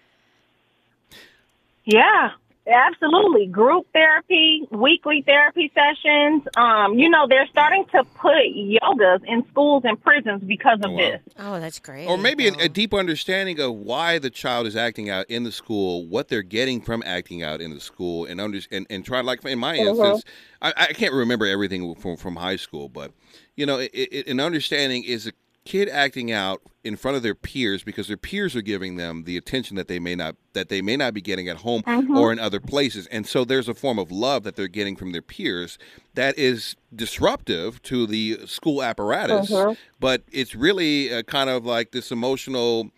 [1.85, 2.33] Yeah,
[2.69, 3.47] absolutely.
[3.47, 6.43] Group therapy, weekly therapy sessions.
[6.57, 10.93] Um, you know, they're starting to put yogas in schools and prisons because of Oh,
[10.93, 10.99] wow.
[10.99, 11.21] this.
[11.39, 12.07] Oh, that's great.
[12.07, 15.53] Or maybe a, a deep understanding of why the child is acting out in the
[15.53, 19.21] school, what they're getting from acting out in the school, and under, and, and try
[19.21, 20.25] like in my instance,
[20.63, 23.13] I, I can't remember everything from from high school, but
[23.57, 25.33] you know, it, it, an understanding is a
[25.69, 29.37] kid acting out in front of their peers because their peers are giving them the
[29.37, 32.17] attention that they may not that they may not be getting at home mm-hmm.
[32.17, 33.07] or in other places.
[33.09, 35.79] And so there's a form of love that they're getting from their peers
[36.15, 39.75] that is disruptive to the school apparatus mm-hmm.
[40.01, 42.91] but it's really uh, kind of like this emotional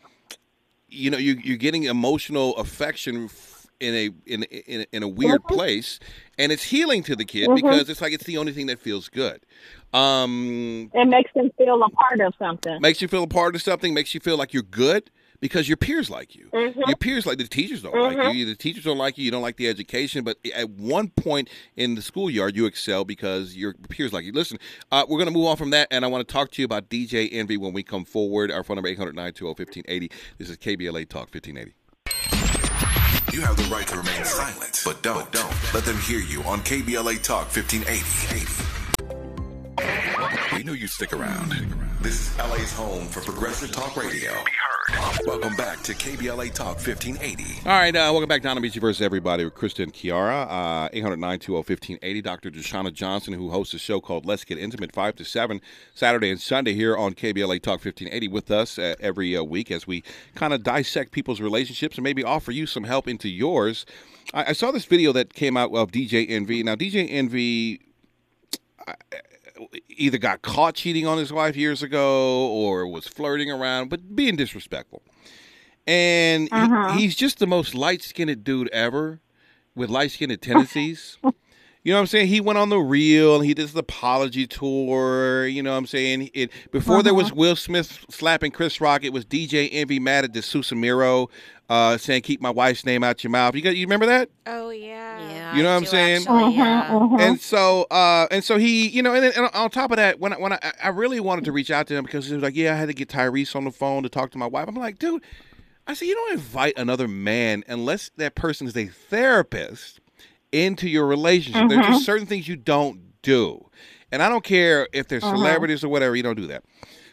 [0.88, 3.28] you know you, you're getting emotional affection
[3.80, 5.54] in a in in, in a weird mm-hmm.
[5.54, 5.98] place
[6.38, 9.09] and it's healing to the kid because it's like it's the only thing that feels
[9.09, 9.40] good
[9.92, 12.81] um It makes them feel a part of something.
[12.81, 15.79] makes you feel a part of something makes you feel like you're good because your
[15.79, 16.50] peers like you.
[16.53, 19.24] Your peers like the teachers don't like you the teachers don't like you.
[19.24, 23.57] You don't like the education but at one point in the schoolyard you excel because
[23.57, 24.33] your peers like you.
[24.33, 24.59] Listen
[24.92, 26.66] uh, we're going to move on from that and i want to talk to you
[26.66, 28.50] about dj envy when we come forward.
[28.50, 31.74] Our phone number 800-920-1580 this is kbla talk 1580
[33.33, 35.55] You have the right to remain silent, but don't, don't.
[35.72, 38.79] Let them hear you on KBLA Talk 1580.
[40.60, 41.52] We knew you'd stick around.
[42.02, 44.30] This is LA's home for progressive talk radio.
[44.44, 44.50] Be
[44.92, 45.26] heard.
[45.26, 47.66] Welcome back to KBLA Talk 1580.
[47.66, 50.46] All right, uh, welcome back Don Amiche versus Everybody with Crysta and Kiara.
[50.50, 52.22] Uh, 800-920-1580.
[52.22, 52.50] Dr.
[52.50, 55.62] Jeshana Johnson, who hosts a show called Let's Get Intimate, 5 to 7,
[55.94, 59.86] Saturday and Sunday here on KBLA Talk 1580 with us uh, every uh, week as
[59.86, 63.86] we kind of dissect people's relationships and maybe offer you some help into yours.
[64.34, 66.62] I, I saw this video that came out of DJ Envy.
[66.62, 67.80] Now, DJ Envy
[69.88, 74.36] either got caught cheating on his wife years ago or was flirting around, but being
[74.36, 75.02] disrespectful.
[75.86, 76.92] And he- uh-huh.
[76.92, 79.20] he's just the most light skinned dude ever
[79.74, 81.18] with light skinned tendencies.
[81.82, 82.26] You know what I'm saying?
[82.28, 85.46] He went on the reel and he did his apology tour.
[85.46, 86.28] You know what I'm saying?
[86.34, 87.22] It, before there Uh-huh.
[87.22, 91.30] was Will Smith slapping Chris Rock, it was DJ Envy mad at DeSousa Miro
[91.70, 93.54] uh, saying, keep my wife's name out your mouth.
[93.54, 94.28] You got, you remember that?
[94.46, 95.18] Oh yeah.
[95.30, 96.22] Yeah, You know I what I'm saying?
[96.28, 97.16] actually, yeah.
[97.20, 100.18] And so, uh, and so he, you know, and, then, and on top of that,
[100.20, 102.42] when I, when I, I really wanted to reach out to him because he was
[102.42, 104.66] like, yeah, I had to get Tyrese on the phone to talk to my wife.
[104.68, 105.22] I'm like, dude,
[105.86, 110.00] I said, you don't invite another man unless that person is a therapist
[110.52, 111.68] into your relationship.
[111.68, 113.68] There's just certain things you don't do,
[114.10, 116.16] and I don't care if they're celebrities or whatever.
[116.16, 116.64] You don't do that.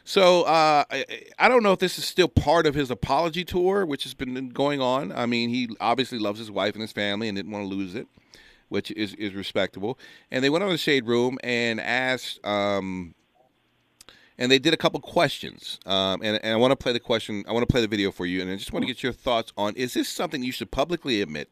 [0.04, 1.06] So uh, I,
[1.38, 4.50] I don't know if this is still part of his apology tour, which has been
[4.50, 5.12] going on.
[5.12, 7.94] I mean, he obviously loves his wife and his family and didn't want to lose
[7.94, 8.08] it
[8.70, 9.98] which is, is respectable.
[10.32, 13.16] And they went on the shade room and asked, um,
[14.38, 15.80] and they did a couple questions.
[15.86, 17.44] Um, and, and I want to play the question.
[17.48, 19.14] I want to play the video for you, and I just want to get your
[19.14, 21.52] thoughts on: Is this something you should publicly admit?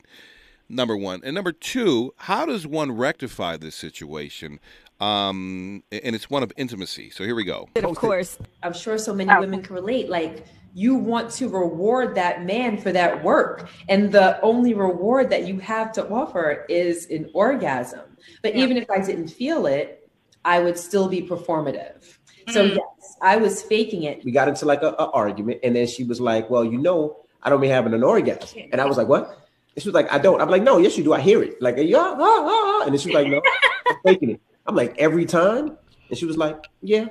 [0.68, 4.60] Number one, and number two, how does one rectify this situation?
[5.00, 7.10] Um, and it's one of intimacy.
[7.12, 7.70] So here we go.
[7.76, 8.38] of course.
[8.64, 10.10] I'm sure so many women can relate.
[10.10, 15.48] Like you want to reward that man for that work, and the only reward that
[15.48, 18.02] you have to offer is an orgasm.
[18.42, 20.10] But even if I didn't feel it,
[20.44, 22.18] I would still be performative.
[22.50, 24.24] So yes, I was faking it.
[24.24, 27.26] we got into like a, a argument, and then she was like, "Well, you know,
[27.42, 29.45] I don't be having an orgasm," and I was like, "What?"
[29.76, 31.14] And she was like, "I don't." I'm like, "No, yes, you do.
[31.14, 32.84] I hear it." Like, yeah, ah, ah, ah.
[32.84, 33.42] and then she was like, "No,
[33.88, 35.78] I'm faking it." I'm like, "Every time,"
[36.10, 37.08] and she was like, "Yeah."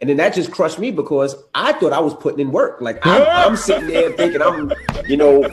[0.00, 2.80] And then that just crushed me because I thought I was putting in work.
[2.80, 4.72] Like I'm, I'm sitting there thinking I'm,
[5.08, 5.44] you know,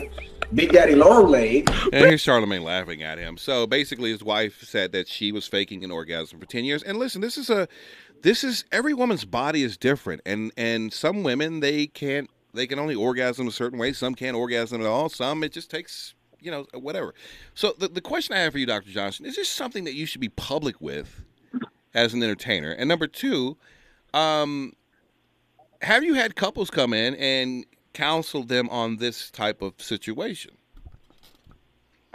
[0.54, 1.68] Big Daddy Long Leg.
[1.92, 3.36] And here's Charlemagne laughing at him.
[3.36, 6.82] So basically, his wife said that she was faking an orgasm for ten years.
[6.82, 7.66] And listen, this is a,
[8.22, 12.78] this is every woman's body is different, and and some women they can't, they can
[12.78, 13.92] only orgasm a certain way.
[13.92, 15.08] Some can't orgasm at all.
[15.08, 16.14] Some it just takes,
[16.46, 17.12] you know, whatever.
[17.54, 20.06] So the the question I have for you, Doctor Johnson, is this something that you
[20.06, 21.24] should be public with
[21.92, 22.70] as an entertainer?
[22.70, 23.56] And number two,
[24.14, 24.74] um,
[25.82, 30.52] have you had couples come in and counsel them on this type of situation?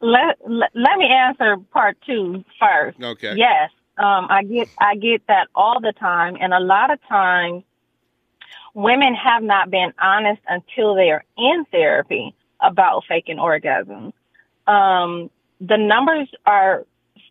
[0.00, 3.02] let, let let me answer part two first.
[3.02, 3.34] Okay.
[3.36, 7.64] Yes, um, I get I get that all the time, and a lot of times
[8.74, 14.12] women have not been honest until they are in therapy about faking orgasms.
[14.66, 15.30] Um,
[15.60, 16.84] the numbers are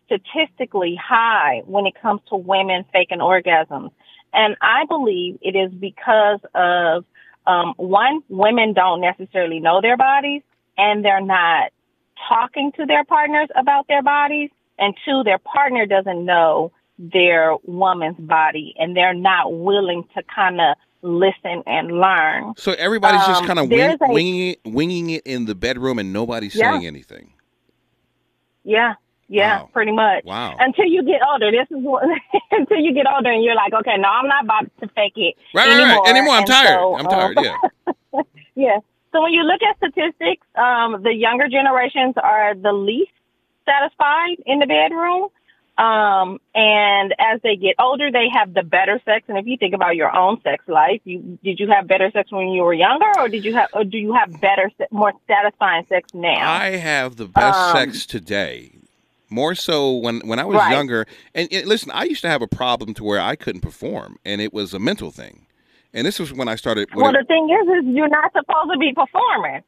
[0.06, 3.90] statistically high when it comes to women faking orgasms,
[4.32, 7.04] and I believe it is because of
[7.46, 10.42] um, one, women don't necessarily know their bodies,
[10.76, 11.72] and they're not
[12.28, 18.18] talking to their partners about their bodies, and two, their partner doesn't know their woman's
[18.18, 22.54] body, and they're not willing to kind of listen and learn.
[22.56, 25.98] So everybody's just Um, kind of wing, a- winging it, winging it in the bedroom,
[25.98, 26.72] and nobody's Yeah.
[26.72, 27.32] saying anything.
[28.64, 28.94] Yeah,
[29.28, 29.68] yeah, Wow.
[29.72, 30.24] pretty much.
[30.24, 30.56] Wow.
[30.58, 32.04] Until you get older, this is what.
[32.50, 35.34] until you get older, and you're like, okay, no, I'm not about to fake it
[35.54, 36.02] Right, right, anymore.
[36.02, 36.10] right.
[36.10, 36.78] Anymore, I'm And tired.
[36.78, 37.38] so, I'm um, tired.
[37.42, 38.22] Yeah.
[38.56, 38.78] Yeah.
[39.12, 43.12] So when you look at statistics, um, the younger generations are the least
[43.64, 45.28] satisfied in the bedroom.
[45.80, 49.24] Um, and as they get older, they have the better sex.
[49.28, 52.30] And if you think about your own sex life, you did you have better sex
[52.30, 55.86] when you were younger, or did you have, or do you have better, more satisfying
[55.88, 56.50] sex now?
[56.52, 58.72] I have the best Um, sex today.
[59.30, 60.70] More so when when I was Right.
[60.72, 61.06] younger.
[61.34, 64.40] And, and listen, I used to have a problem to where I couldn't perform, and
[64.40, 65.46] it was a mental thing.
[65.94, 66.88] And this was when I started.
[66.92, 69.62] when well, it- the thing is, is you're not supposed to be performing.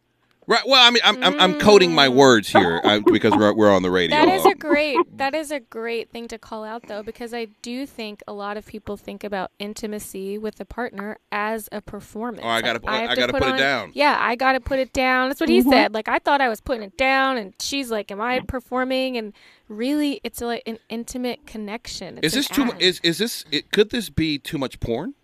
[0.46, 0.62] Right.
[0.66, 3.82] Well, I mean, I'm I'm, I'm coding my words here uh, because we're we're on
[3.82, 4.16] the radio.
[4.16, 7.46] That is a great that is a great thing to call out though because I
[7.62, 12.42] do think a lot of people think about intimacy with a partner as a performance.
[12.44, 13.90] Oh, I gotta- Like, I have to gotta put it on- down.
[13.94, 15.28] Yeah, I got to put it down.
[15.28, 15.94] That's what he said.
[15.94, 19.32] Like I thought I was putting it down and she's like, "Am I performing?" And
[19.68, 22.18] really it's like an intimate connection.
[22.22, 22.64] It's is this too?
[22.66, 23.44] mu- Is is this?
[23.50, 25.14] It, could this be too much porn?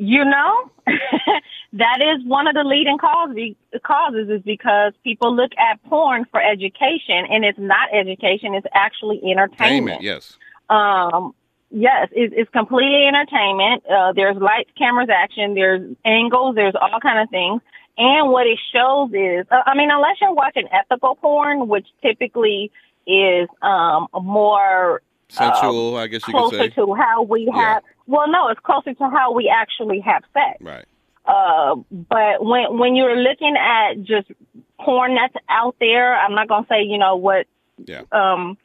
[0.00, 0.70] You know,
[1.72, 6.40] that is one of the leading causes, causes is because people look at porn for
[6.40, 10.00] education and it's not education, it's actually entertainment.
[10.00, 10.38] Entertainment, yes.
[10.70, 11.34] Um,
[11.72, 13.82] yes, it, it's completely entertainment.
[13.90, 17.60] Uh, there's lights, cameras, action, there's angles, there's all kind of things.
[17.96, 22.70] And what it shows is, uh, I mean, unless you're watching ethical porn, which typically
[23.04, 26.56] is, um, more Sensual, I guess you could say.
[26.56, 27.56] closer to how we Yeah.
[27.74, 30.58] have, well, no, it's closer to how we actually have sex.
[30.60, 30.84] Right.
[31.26, 34.30] Uh, but when when you're looking at just
[34.80, 37.46] porn that's out there, I'm not gonna say you know what
[37.86, 38.02] Yeah.
[38.12, 38.56] um,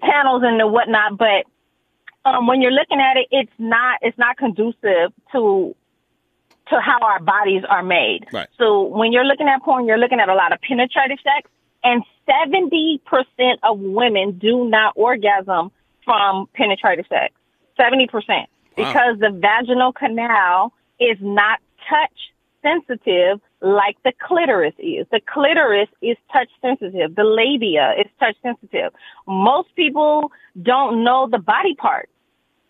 [0.00, 1.44] panels and the whatnot, but
[2.24, 5.74] um, when you're looking at it, it's not it's not conducive to
[6.68, 8.26] to how our bodies are made.
[8.32, 8.48] Right.
[8.56, 11.50] So when you're looking at porn, you're looking at a lot of penetrative sex,
[11.82, 13.00] and 70%
[13.62, 15.70] of women do not orgasm
[16.04, 17.34] from penetrative sex.
[17.78, 18.46] 70%.
[18.76, 22.32] Because the vaginal canal is not touch
[22.62, 25.06] sensitive like the clitoris is.
[25.10, 27.14] The clitoris is touch sensitive.
[27.14, 28.92] The labia is touch sensitive.
[29.26, 32.10] Most people don't know the body parts.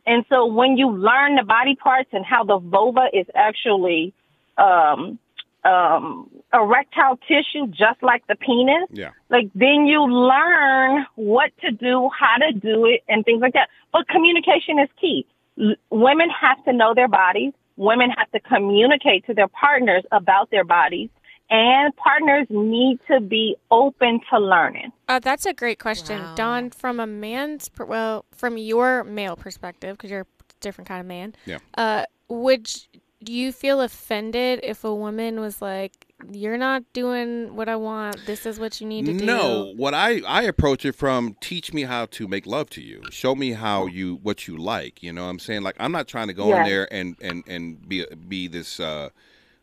[0.07, 4.13] And so when you learn the body parts and how the vulva is actually
[4.59, 5.19] um,
[5.65, 9.11] um, erectile tissue, just like the penis, Yeah.
[9.31, 13.69] like then you learn what to do, how to do it, and things like that.
[13.93, 15.27] But communication is key.
[15.61, 17.53] L- women have to know their bodies.
[17.77, 21.11] Women have to communicate to their partners about their bodies,
[21.51, 24.93] and partners need to be open to learning.
[25.09, 26.35] Uh, that's a great question, Wow.
[26.37, 26.71] Don.
[26.71, 30.27] From a man's, per- well, from your male perspective, because you're a
[30.61, 31.35] different kind of man.
[31.47, 31.59] Yeah.
[31.77, 37.57] Uh, would y- do you feel offended if a woman was like, "You're not doing
[37.57, 38.25] what I want.
[38.27, 39.25] This is what you need to do"?
[39.25, 43.03] No, what I I approach it from teach me how to make love to you.
[43.11, 45.03] Show me how you what you like.
[45.03, 45.63] You know what I'm saying?
[45.63, 49.09] Like I'm not trying to go in there and and and be be this uh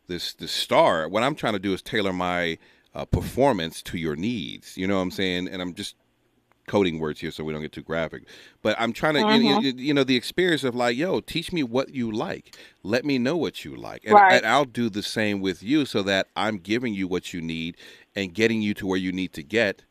[0.08, 1.08] this this star.
[1.08, 2.58] What I'm trying to do is tailor my
[2.94, 4.76] uh, performance to your needs.
[4.76, 5.48] You know what I'm saying?
[5.48, 5.96] And I'm just
[6.72, 8.22] coding words here so we don't get too graphic.
[8.62, 11.62] But I'm trying to, you, you, you know, the experience of like, yo, teach me
[11.62, 12.56] what you like.
[12.82, 14.02] Let me know what you like.
[14.06, 14.32] And, Right.
[14.32, 17.76] and I'll do the same with you so that I'm giving you what you need
[18.16, 19.82] and getting you to where you need to get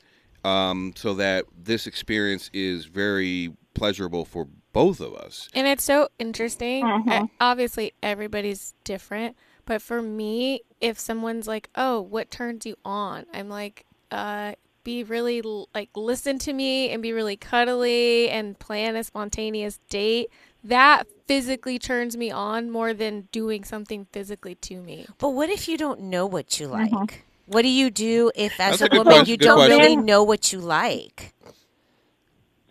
[0.44, 5.50] um, so that this experience is very pleasurable for both of us.
[5.54, 6.84] And it's so interesting.
[6.84, 7.12] Mhm.
[7.12, 9.38] Uh, obviously, everybody's different.
[9.68, 15.04] But for me, if someone's like, "Oh, what turns you on?" I'm like, uh, "Be
[15.04, 15.42] really
[15.74, 20.30] like listen to me and be really cuddly and plan a spontaneous date."
[20.64, 25.08] That physically turns me on more than doing something physically to me.
[25.18, 26.96] But what if you don't know what you mm-hmm.
[26.96, 27.26] like?
[27.48, 29.78] What do you do if, as That's a, a woman, question- you don't question.
[29.78, 31.34] really know what you like?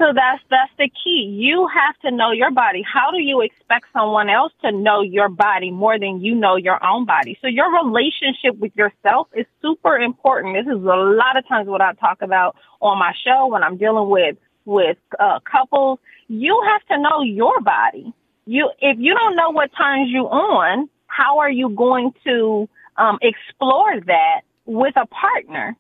[0.01, 1.29] So that's that's the key.
[1.31, 2.83] You have to know your body.
[2.83, 6.83] How do you expect someone else to know your body more than you know your
[6.83, 7.37] own body?
[7.43, 10.57] So your relationship with yourself is super important.
[10.57, 13.77] This is a lot of times what I talk about on my show when I'm
[13.77, 15.99] dealing with with uh, couples.
[16.29, 18.15] You have to know your body.
[18.47, 23.19] You if you don't know what turns you on, how are you going to um,
[23.21, 25.77] explore that with a partner?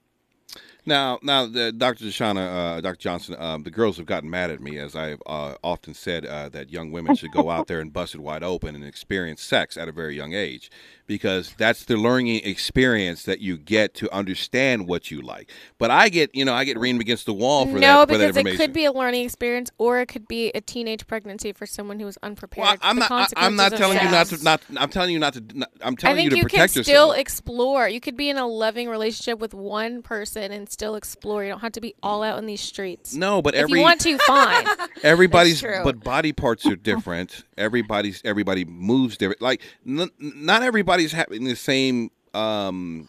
[0.90, 2.06] Now, now, the, Dr.
[2.06, 2.98] Jeshana, uh, Dr.
[2.98, 6.48] Johnson, um, the girls have gotten mad at me as I've uh, often said uh,
[6.48, 9.76] that young women should go out there and bust it wide open and experience sex
[9.76, 10.68] at a very young age
[11.10, 15.50] because that's the learning experience that you get to understand what you like.
[15.76, 18.16] But I get, you know, I get reamed against the wall for no, that.
[18.16, 21.52] that because it could be a learning experience, or it could be a teenage pregnancy
[21.52, 22.64] for someone who is unprepared.
[22.64, 23.10] Well, I'm not.
[23.10, 24.44] I, I'm not telling you not to.
[24.44, 24.62] Not.
[24.76, 25.44] I'm telling you not to.
[25.52, 26.60] Not, I'm telling you to protect yourself.
[26.60, 27.88] I think you can still explore.
[27.88, 31.42] You could be in a loving relationship with one person and still explore.
[31.42, 33.16] You don't have to be all out in these streets.
[33.16, 34.64] no, but if every you want to, fine.
[35.02, 35.80] everybody's true.
[35.82, 40.62] but body parts are different everybody's everybody moves different like n- not
[41.00, 43.08] everybody's having the same um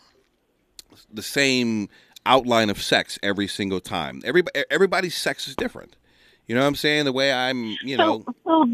[1.14, 1.90] the same
[2.26, 4.22] outline of sex every single time.
[4.24, 5.96] Everybody everybody's sex is different.
[6.48, 7.06] You know what i'm saying?
[7.06, 8.24] The way i'm you know.
[8.46, 8.68] So,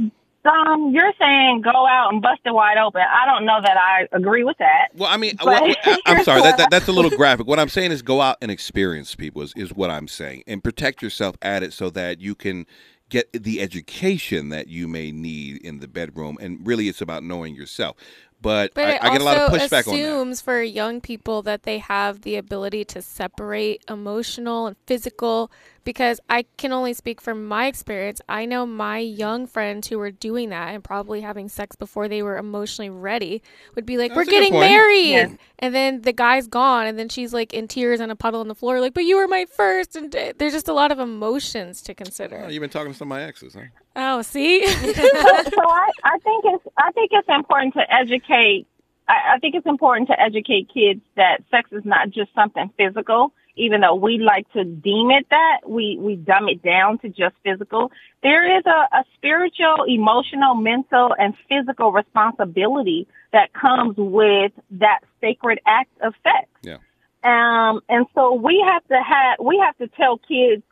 [0.44, 3.02] so um, you're saying go out and bust it wide open.
[3.02, 4.90] I don't know that I agree with that.
[4.96, 6.42] well i mean well, I- i'm sorry.
[6.42, 7.48] That, that that's a little graphic.
[7.48, 10.44] What i'm saying is go out and experience people is, is what i'm saying.
[10.48, 12.66] And protect yourself at it so that you can
[13.10, 16.38] get the education that you may need in the bedroom.
[16.42, 17.96] And really it's about knowing yourself
[18.42, 21.42] but, But I, I get a lot of pushback on that assumes for young people
[21.44, 25.52] that they have the ability to separate emotional and physical.
[25.88, 28.20] Because I can only speak from my experience.
[28.28, 32.22] I know my young friends who were doing that and probably having sex before they
[32.22, 33.42] were emotionally ready
[33.74, 34.70] would be like, That's "We're getting point.
[34.70, 35.30] married," Yeah.
[35.60, 38.50] and then the guy's gone, and then she's like in tears and a puddle on
[38.50, 39.96] the floor, like, "But you were my first.
[39.96, 42.44] And uh, there's just a lot of emotions to consider.
[42.46, 43.62] Oh, you've been talking to some of my exes huh
[43.96, 44.68] Oh, see.
[44.68, 48.68] so, so I, I think it's I think it's important to educate.
[49.08, 53.32] I, I think it's important to educate kids that sex is not just something physical.
[53.58, 57.36] Even though we like to deem it that, we we dumb it down to just
[57.44, 57.92] physical.
[58.24, 65.60] There is a, a spiritual, emotional, mental, and physical responsibility that comes with that sacred
[65.66, 66.48] act of sex.
[66.64, 66.78] yeah
[67.24, 70.64] Um, and so we have to have, we have to tell kids,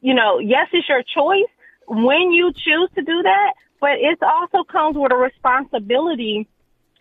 [0.00, 1.50] you know, yes, it's your choice
[1.86, 6.46] when you choose to do that, but it also comes with a responsibility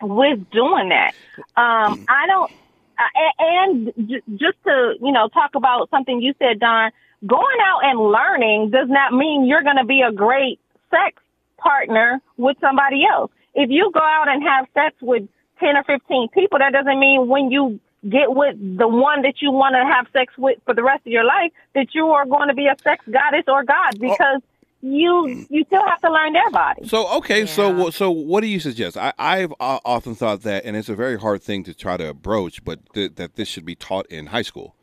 [0.01, 1.13] with doing that.
[1.55, 2.51] Um, I don't,
[2.97, 6.91] Uh, I- and j- just to, you know, talk about something you said, Don,
[7.25, 11.21] going out and learning does not mean you're going to be a great sex
[11.57, 13.31] partner with somebody else.
[13.53, 15.27] If you go out and have sex with
[15.59, 19.51] 10 or 15 people, that doesn't mean when you get with the one that you
[19.51, 22.47] want to have sex with for the rest of your life that you are going
[22.47, 23.99] to be a sex goddess or god oh.
[23.99, 24.41] because
[24.81, 26.87] you you still have to learn their body.
[26.87, 27.85] So okay, so Yeah.
[27.89, 28.95] wh- so what do you suggest?
[28.97, 32.13] I, I've uh, often thought that, and it's a very hard thing to try to
[32.13, 34.75] broach, but th- that this should be taught in high school.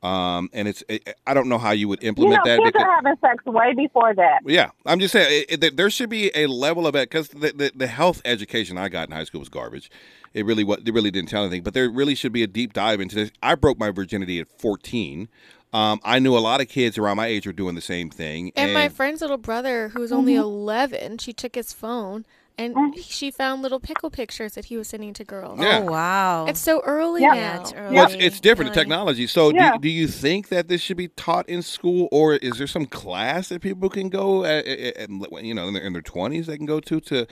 [0.00, 2.58] Um, and it's I I don't know how you would You implement know, that.
[2.58, 4.40] kids because- are having sex way before that.
[4.46, 7.52] yeah, I'm just saying it, it, there should be a level of it because the,
[7.52, 9.90] the the health education I got in high school was garbage.
[10.34, 12.74] It really what it really didn't tell anything, but there really should be a deep
[12.74, 13.32] dive into this.
[13.42, 15.26] I broke my virginity at 14.
[15.72, 18.52] Um, I knew a lot of kids around my age were doing the same thing.
[18.56, 22.24] And my friend's little brother, who was only 11, she took his phone
[22.60, 25.60] and she found little pickle pictures that he was sending to girls.
[25.60, 25.78] Yeah.
[25.84, 26.46] Oh wow.
[26.46, 27.34] It's so early Yeah.
[27.34, 27.60] now.
[27.60, 27.94] It's early.
[27.94, 29.28] Well, it's, it's different the technology.
[29.28, 29.74] So, Yeah.
[29.74, 32.86] do, do you think that this should be taught in school, or is there some
[32.86, 36.46] class that people can go, at, at, at- you know, in their in their twenties,
[36.48, 37.26] they can go to to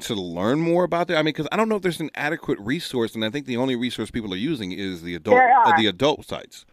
[0.00, 1.18] to learn more about that?
[1.18, 3.58] I mean, because I don't know if there's an adequate resource, and I think the
[3.58, 6.64] only resource people are using is the adult uh, the adult sites.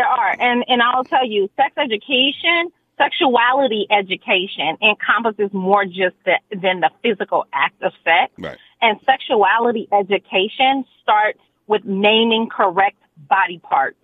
[0.00, 6.38] There are, and and I'll tell you, sex education, sexuality education encompasses more just the,
[6.50, 8.32] than the physical act of sex.
[8.38, 8.56] Right.
[8.80, 12.96] And sexuality education starts with naming correct
[13.28, 13.98] body parts,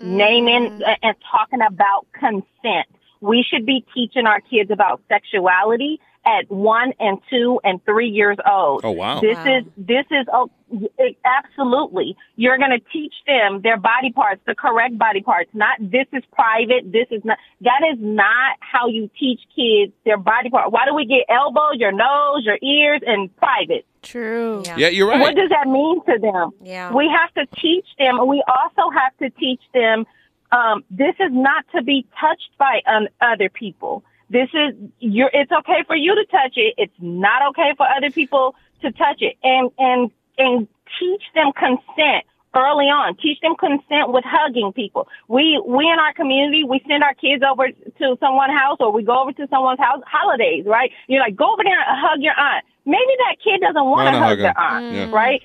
[0.00, 2.88] naming uh, and talking about consent.
[3.20, 8.36] We should be teaching our kids about sexuality at one and two and three years
[8.48, 8.82] old.
[8.84, 9.20] Oh, wow.
[9.20, 9.58] This Wow.
[9.58, 10.50] is this is oh,
[10.98, 12.16] it- absolutely.
[12.36, 15.50] You're going to teach them their body parts, the correct body parts.
[15.52, 16.90] Not this is private.
[16.92, 17.38] This is not.
[17.62, 20.72] That is not how you teach kids their body part.
[20.72, 23.84] Why do we get elbow, your nose, your ears, and private?
[24.02, 24.62] True.
[24.64, 24.76] Yeah.
[24.76, 25.20] Yeah, you're right.
[25.20, 26.50] What does that mean to them?
[26.62, 26.92] Yeah.
[26.92, 30.06] We have to teach them, and we also have to teach them
[30.52, 34.04] um, this is not to be touched by um, other people.
[34.32, 35.30] This is you're.
[35.32, 36.74] It's okay for you to touch it.
[36.78, 40.68] It's not okay for other people to touch it, and and and
[40.98, 42.24] teach them consent
[42.54, 43.16] early on.
[43.16, 45.06] Teach them consent with hugging people.
[45.28, 49.04] We we in our community we send our kids over to someone's house or we
[49.04, 50.64] go over to someone's house holidays.
[50.66, 50.92] Right?
[51.08, 52.64] You're like go over there and hug your aunt.
[52.86, 54.94] Maybe that kid doesn't want to hug hug their aunt.
[54.94, 55.10] Yeah.
[55.10, 55.42] Right?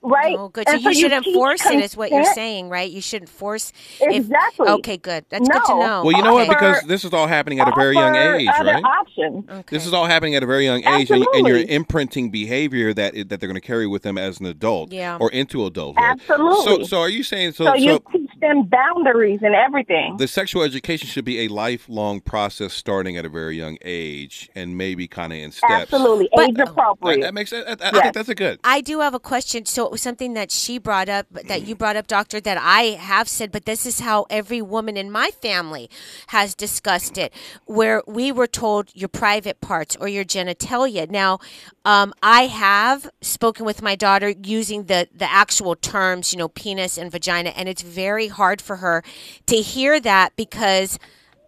[0.00, 0.36] Right?
[0.38, 0.68] Oh, good.
[0.68, 2.88] So you so shouldn't teach force it, is what you're saying, right?
[2.88, 3.72] You shouldn't force.
[4.00, 4.68] if- Exactly.
[4.68, 5.24] okay, good.
[5.28, 6.02] That's good to know.
[6.04, 6.48] Well, you know what?
[6.48, 6.54] Okay.
[6.54, 8.84] Offer- Because this is all happening at a very young Offer age, other right?
[8.84, 9.44] options.
[9.50, 9.76] Okay.
[9.76, 13.14] This is all happening at a very young age, and, and you're imprinting behavior that
[13.14, 15.18] that they're going to carry with them as an adult, Yeah.
[15.20, 16.02] or into adulthood.
[16.04, 16.64] Absolutely.
[16.64, 17.64] So, so are you saying so?
[17.64, 20.16] So, so you teach them boundaries and everything.
[20.18, 24.78] the sexual education should be a lifelong process starting at a very young age and
[24.78, 25.72] maybe kind of in steps.
[25.92, 27.20] Absolutely, But- age That, appropriate.
[27.22, 27.66] that makes sense.
[27.66, 28.02] I, I Yes.
[28.02, 28.60] think that's a good.
[28.62, 29.66] I do have a question.
[29.66, 33.28] So was something that she brought up, that you brought up, doctor, that I have
[33.28, 35.88] said, but this is how every woman in my family
[36.28, 37.32] has discussed it,
[37.66, 41.10] where we were told your private parts or your genitalia.
[41.10, 41.38] Now,
[41.84, 46.98] um, I have spoken with my daughter using the the actual terms, you know, penis
[46.98, 49.02] and vagina, and it's very hard for her
[49.46, 50.98] to hear that because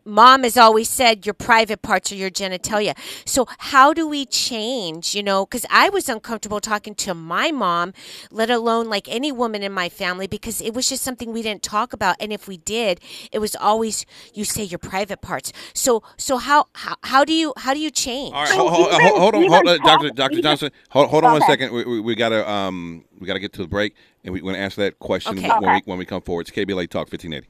[0.04, 2.94] mom has always said your private parts are your genitalia.
[3.26, 7.92] So how do we change, you know, cuz I was uncomfortable talking to my mom,
[8.30, 11.62] let alone like any woman in my family because it was just something we didn't
[11.62, 13.00] talk about and if we did,
[13.32, 15.52] it was always you say your private parts.
[15.74, 18.34] So so how how, how do you how do you change?
[18.34, 20.70] All right, So hold, hold, hold, hold on, hold on, Doctor Doctor Johnson.
[20.90, 21.44] Hold, hold on one Okay.
[21.44, 21.72] second.
[21.72, 23.94] We, we, we gotta um we gotta get to the break,
[24.24, 25.58] and we're gonna ask that question Okay.
[25.58, 26.42] when we when we come forward.
[26.48, 27.48] It's KBLA Talk 1580.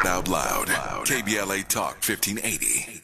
[0.00, 0.66] Part out loud.
[1.04, 3.02] KBLA Talk 1580.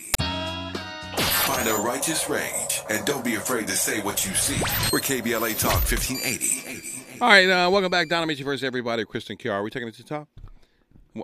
[1.19, 4.57] Find a righteous rage and don't be afraid to say what you see.
[4.91, 7.21] We're KBLA Talk 1580.
[7.21, 9.05] All right, uh, welcome back, Don Amiche versus everybody.
[9.05, 10.29] Crysta and Kiara, are we taking it to the top?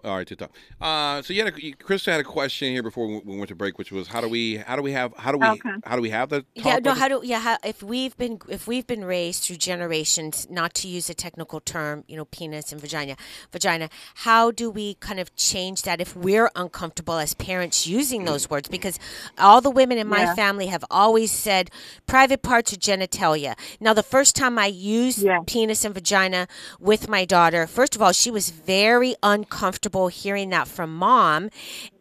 [0.05, 0.49] All right, to the.
[0.81, 3.55] Uh, so you had a, Crysta had a question here before we we went to
[3.55, 5.71] break, which was how do we how do we have how do we Okay.
[5.85, 6.95] how do we have the talk yeah, no.
[6.95, 7.41] How do yeah?
[7.41, 11.61] How, if we've been if we've been raised through generations not to use a technical
[11.61, 13.17] term, you know, penis and vagina,
[13.53, 13.89] vagina.
[14.15, 18.69] How do we kind of change that if we're uncomfortable as parents using those words?
[18.69, 18.99] Because
[19.39, 20.35] all the women in my Yeah.
[20.35, 21.71] family have always said
[22.07, 23.55] private parts are genitalia.
[23.81, 25.41] Now, the first time I used Yeah.
[25.47, 26.47] penis and vagina
[26.81, 31.51] with my daughter, first of all, she was very uncomfortable hearing that from mom,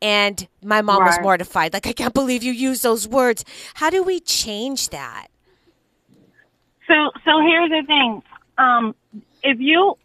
[0.01, 1.73] and my mom was mortified.
[1.73, 3.43] Like, I can't believe you use those words.
[3.75, 5.27] How do we change that?
[6.87, 8.23] So, so here's the thing.
[8.57, 8.95] Um,
[9.43, 9.97] if you,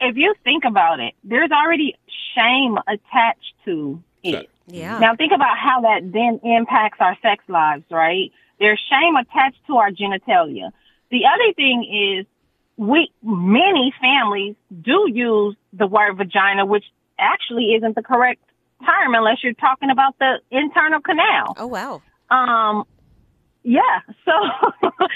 [0.00, 1.96] if you think about it, there's already
[2.34, 4.50] shame attached to it.
[4.66, 4.98] Yeah.
[4.98, 8.30] Now think about how that then impacts our sex lives, right?
[8.60, 10.72] There's shame attached to our genitalia.
[11.10, 12.26] The other thing is
[12.76, 16.84] we, many families do use the word vagina, which
[17.18, 18.42] actually isn't the correct
[18.84, 21.54] term unless you're talking about the internal canal.
[21.56, 22.02] oh wow.
[22.30, 22.84] Um,
[23.62, 24.00] Yeah.
[24.24, 24.32] So,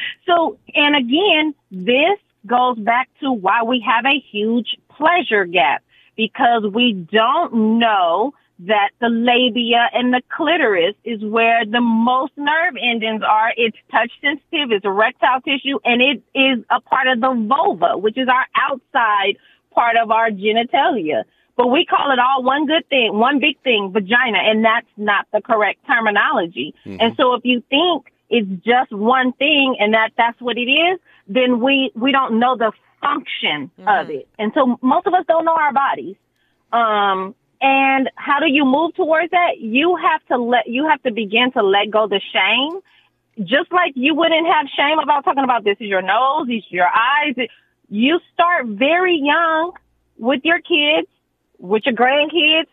[0.26, 5.82] so, and again, this goes back to why we have a huge pleasure gap
[6.16, 8.34] because we don't know
[8.66, 13.53] that the labia and the clitoris is where the most nerve endings are.
[13.57, 18.16] It's touch sensitive, it's erectile tissue, and it is a part of the vulva, which
[18.16, 19.36] is our outside
[19.72, 21.24] part of our genitalia.
[21.57, 25.26] But we call it all one good thing, one big thing, vagina, and that's not
[25.32, 26.74] the correct terminology.
[26.98, 30.98] And so if you think it's just one thing and that that's what it is,
[31.28, 32.72] then we, we don't know the
[33.03, 34.28] function of it.
[34.38, 36.16] And so most of us don't know our bodies.
[36.72, 39.61] Um, and how do you move towards that?
[39.61, 42.80] You have to let, you have to begin to let go the shame.
[43.46, 46.76] Just like you wouldn't have shame about talking about this is your nose, these are
[46.76, 47.34] your eyes.
[47.88, 49.72] You start very young
[50.18, 51.09] with your kids,
[51.62, 52.66] with your grandkids,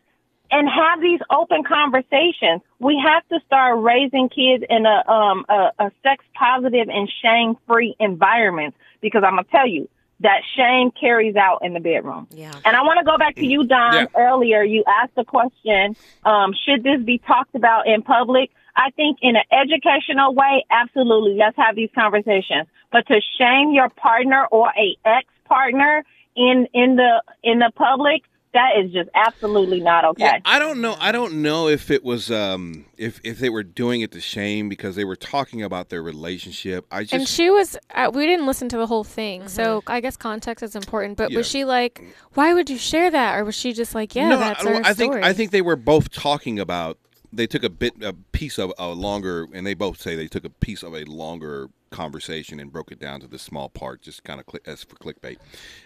[0.52, 2.62] and have these open conversations.
[2.80, 7.56] We have to start raising kids in a um a, a sex positive and shame
[7.68, 9.88] free environment because I'm gonna tell you
[10.22, 12.28] that shame carries out in the bedroom.
[12.32, 12.52] Yeah.
[12.66, 13.94] And I want to go back to you, Don.
[13.94, 14.06] Yeah.
[14.16, 18.52] Earlier, you asked the question: um, Should this be talked about in public?
[18.76, 21.36] I think in an educational way, absolutely.
[21.36, 22.68] Let's have these conversations.
[22.92, 26.04] But to shame your partner or a ex partner
[26.36, 28.24] in in the in the public,
[28.54, 30.24] that is just absolutely not okay.
[30.24, 30.96] Yeah, I don't know.
[31.00, 34.70] I don't know if it was um if if they were doing it to shame
[34.70, 36.86] because they were talking about their relationship.
[36.92, 37.78] I just and she was.
[37.94, 41.18] Uh, we didn't listen to the whole thing, so I guess context is important.
[41.18, 41.38] But Yeah.
[41.38, 44.38] was she like, "Why would you share that?" Or was she just like, "Yeah, no,
[44.38, 46.98] that's I, our I think story." I think they were both talking about.
[47.32, 50.46] They took a bit a piece of a longer, and they both say they took
[50.46, 54.24] a piece of a longer conversation and broke it down to the small part, just
[54.24, 55.38] kind of click, as for clickbait.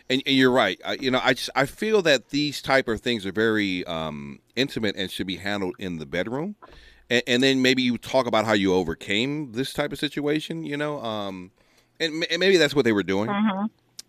[0.09, 0.79] And, and you're right.
[0.85, 4.39] I, you know, I just I feel that these type of things are very um,
[4.55, 6.55] intimate and should be handled in the bedroom.
[7.09, 10.63] And, and then maybe you talk about how you overcame this type of situation.
[10.63, 11.51] You know, um,
[11.99, 13.29] and, and maybe that's what they were doing.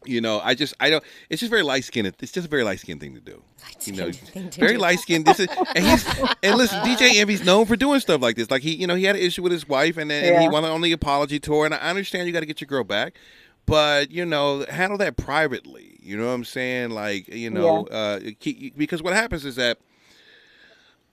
[0.07, 1.03] You know, I just I don't.
[1.31, 2.07] It's just very light skinned.
[2.21, 3.43] It's just a very light skinned thing to do.
[3.85, 5.25] You know, thing to very light skinned.
[5.27, 6.07] This is and he's
[6.43, 8.51] and listen, DJ Envy's known for doing stuff like this.
[8.51, 10.45] Like he, you know, he had an issue with his wife, and, then and he
[10.45, 10.51] Yeah.
[10.51, 11.65] won on the apology tour.
[11.65, 13.15] And I understand you got to get your girl back,
[13.67, 15.97] but you know, handle that privately.
[16.03, 16.91] You know what I'm saying?
[16.91, 19.79] Like you know, uh, keep, because what happens is that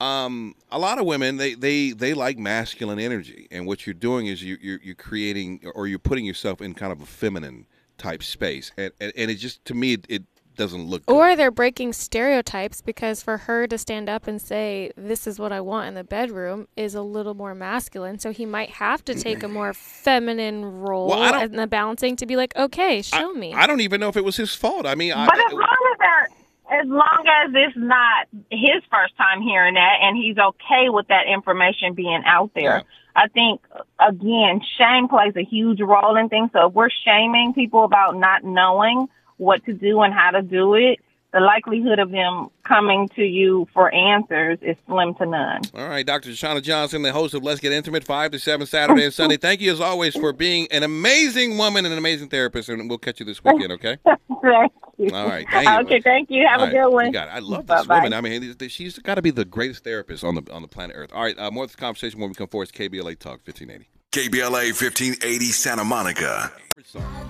[0.00, 4.26] um, a lot of women they, they they like masculine energy, and what you're doing
[4.26, 7.66] is you, you're you're creating or you're putting yourself in kind of a feminine
[8.02, 10.22] type space, and and, and it just to me it, it
[10.56, 11.06] doesn't look.
[11.06, 11.14] Good.
[11.14, 15.52] Or they're breaking stereotypes because for her to stand up and say, This is what
[15.52, 18.18] I want in the bedroom is a little more masculine.
[18.18, 22.26] So he might have to take a more feminine role Well, in the balancing to
[22.26, 23.54] be like, Okay, show I, me.
[23.54, 24.86] I don't even know if it was his fault.
[24.86, 26.26] I mean, I, But as long as that,
[26.72, 31.26] as long as it's not his first time hearing that, and he's okay with that
[31.26, 32.82] information being out there,
[33.14, 33.60] I think
[34.00, 36.50] again, shame plays a huge role in things.
[36.52, 40.74] So if we're shaming people about not knowing what to do and how to do
[40.74, 40.98] it,
[41.32, 45.62] the likelihood of them coming to you for answers is slim to none.
[45.74, 46.30] All right, Dr.
[46.30, 49.36] Shauna Johnson, the host of Let's Get Intimate, 5 to 7 Saturday and Sunday.
[49.38, 52.98] Thank you, as always, for being an amazing woman and an amazing therapist, and we'll
[52.98, 53.96] catch you this weekend, okay?
[54.42, 55.10] Thank you.
[55.14, 55.86] All right, thank you.
[55.86, 56.46] Okay, thank you.
[56.46, 57.06] Have All a right, good one.
[57.06, 57.30] You got it.
[57.32, 57.96] I love this Bye-bye.
[57.96, 58.12] woman.
[58.12, 61.12] I mean, she's got to be the greatest therapist on the on the planet Earth.
[61.12, 62.68] All right, uh, more of this conversation when we come forward.
[62.68, 63.88] It's KBLA Talk 1580.
[64.12, 66.52] KBLA 1580 Santa Monica.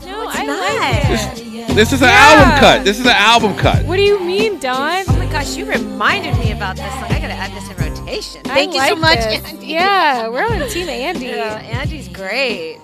[0.04, 0.58] no, I not.
[0.58, 1.76] like it.
[1.76, 2.14] This is an Yeah.
[2.28, 2.84] album cut.
[2.84, 3.84] This is an album cut.
[3.86, 5.04] What do you mean, Don?
[5.08, 7.04] Oh my gosh, you reminded me about this song.
[7.04, 8.40] I gotta add this in rotation.
[8.46, 9.44] I Thank you so like much, this.
[9.52, 9.66] Andy.
[9.66, 11.26] Yeah, we're on Team Andy.
[11.26, 12.78] Yeah, Andy's great.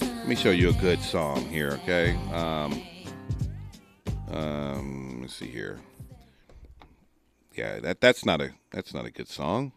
[0.00, 2.16] Let me show you a good song here, okay?
[2.32, 2.82] Um,
[4.32, 5.78] um, let's see here.
[7.54, 9.70] Yeah, that that's not a that's not a good song.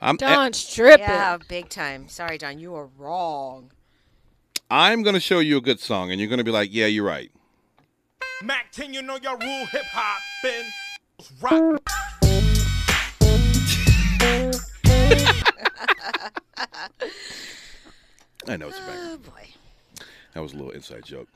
[0.00, 1.00] I'm eh, Don stripping.
[1.00, 2.08] Yeah, big time.
[2.08, 3.70] Sorry, Don, you were wrong.
[4.70, 7.30] I'm gonna show you a good song, and you're gonna be like, yeah, you're right.
[8.42, 10.64] Mack 10, you know your rule hip hop been
[11.42, 11.82] rock.
[18.48, 19.00] I know it's a banger.
[19.02, 19.48] Oh boy.
[20.32, 21.28] That was a little inside joke.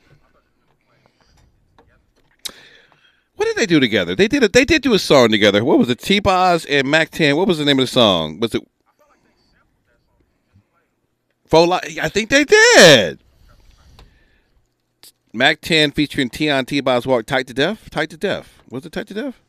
[3.36, 4.14] What did they do together?
[4.14, 5.64] They did a, they did do a song together.
[5.64, 5.98] What was it?
[5.98, 7.36] T Boz and Mack 10.
[7.36, 8.38] What was the name of the song?
[8.40, 8.62] Was it
[11.46, 13.20] Faux Li- I think they did.
[15.32, 17.90] Mack 10 featuring Tion T Boz walk tight to death.
[17.90, 18.62] Tight to death.
[18.70, 19.40] Was it tight to death?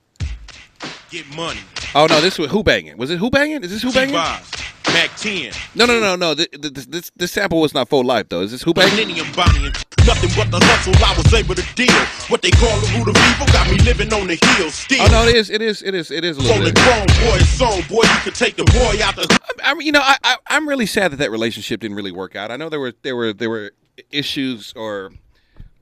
[1.12, 1.60] Get money.
[1.94, 2.98] Oh no, this was Who Banging.
[2.98, 3.64] Was it Who Banging?
[3.64, 4.16] Is this Who Banging?
[4.16, 4.52] T-Boz.
[4.94, 5.52] Mack 10.
[5.76, 6.36] No, no, no, no.
[6.36, 8.42] Th- th- This, this, this sample was not full life though.
[8.42, 8.92] Is this who back?
[8.94, 9.76] Millennium Bonnie and
[10.06, 11.92] nothing but the hustle I was able to deal.
[12.30, 15.02] What they call the root of evil got me living on the hill still.
[15.02, 15.50] Oh no, it is.
[15.50, 15.82] It is.
[15.84, 16.12] It is.
[16.12, 16.76] It is a little bit.
[16.76, 20.02] grown boy's song, boy, you could take the boy out the I mean, you know,
[20.04, 22.52] I, I I'm really sad that that relationship didn't really work out.
[22.52, 23.72] I know there were there were there were
[24.12, 25.12] issues or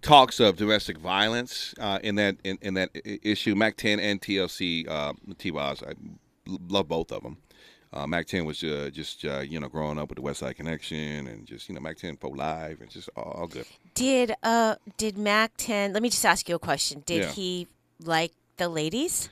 [0.01, 3.55] talks of domestic violence uh, in that in, in that issue.
[3.55, 5.93] Mack 10 and TLC uh, T-Boz, I
[6.47, 7.37] love both of them.
[7.93, 11.27] Uh, Mack 10 was uh, just uh, you know growing up with the Westside Connection
[11.27, 13.65] and just you know Mack 10 for live and just all, all good.
[13.93, 15.93] Did uh did Mack Ten?
[15.93, 17.03] Let me just ask you a question.
[17.05, 17.31] Did Yeah.
[17.31, 17.67] he
[18.03, 19.29] like the ladies?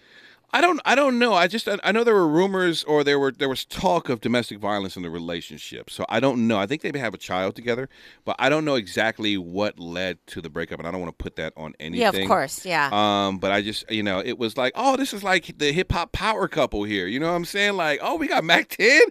[0.54, 1.34] I don't I don't know.
[1.34, 4.60] I just I know there were rumors or there were there was talk of domestic
[4.60, 5.90] violence in the relationship.
[5.90, 6.60] So I don't know.
[6.60, 7.88] I think they have a child together,
[8.26, 11.24] but I don't know exactly what led to the breakup and I don't want to
[11.24, 12.02] put that on anything.
[12.02, 12.66] Yeah, of course.
[12.66, 12.90] Yeah.
[12.92, 15.92] Um but I just you know, it was like, "Oh, this is like the hip
[15.92, 17.74] hop power couple here." You know what I'm saying?
[17.74, 19.02] Like, "Oh, we got Mack 10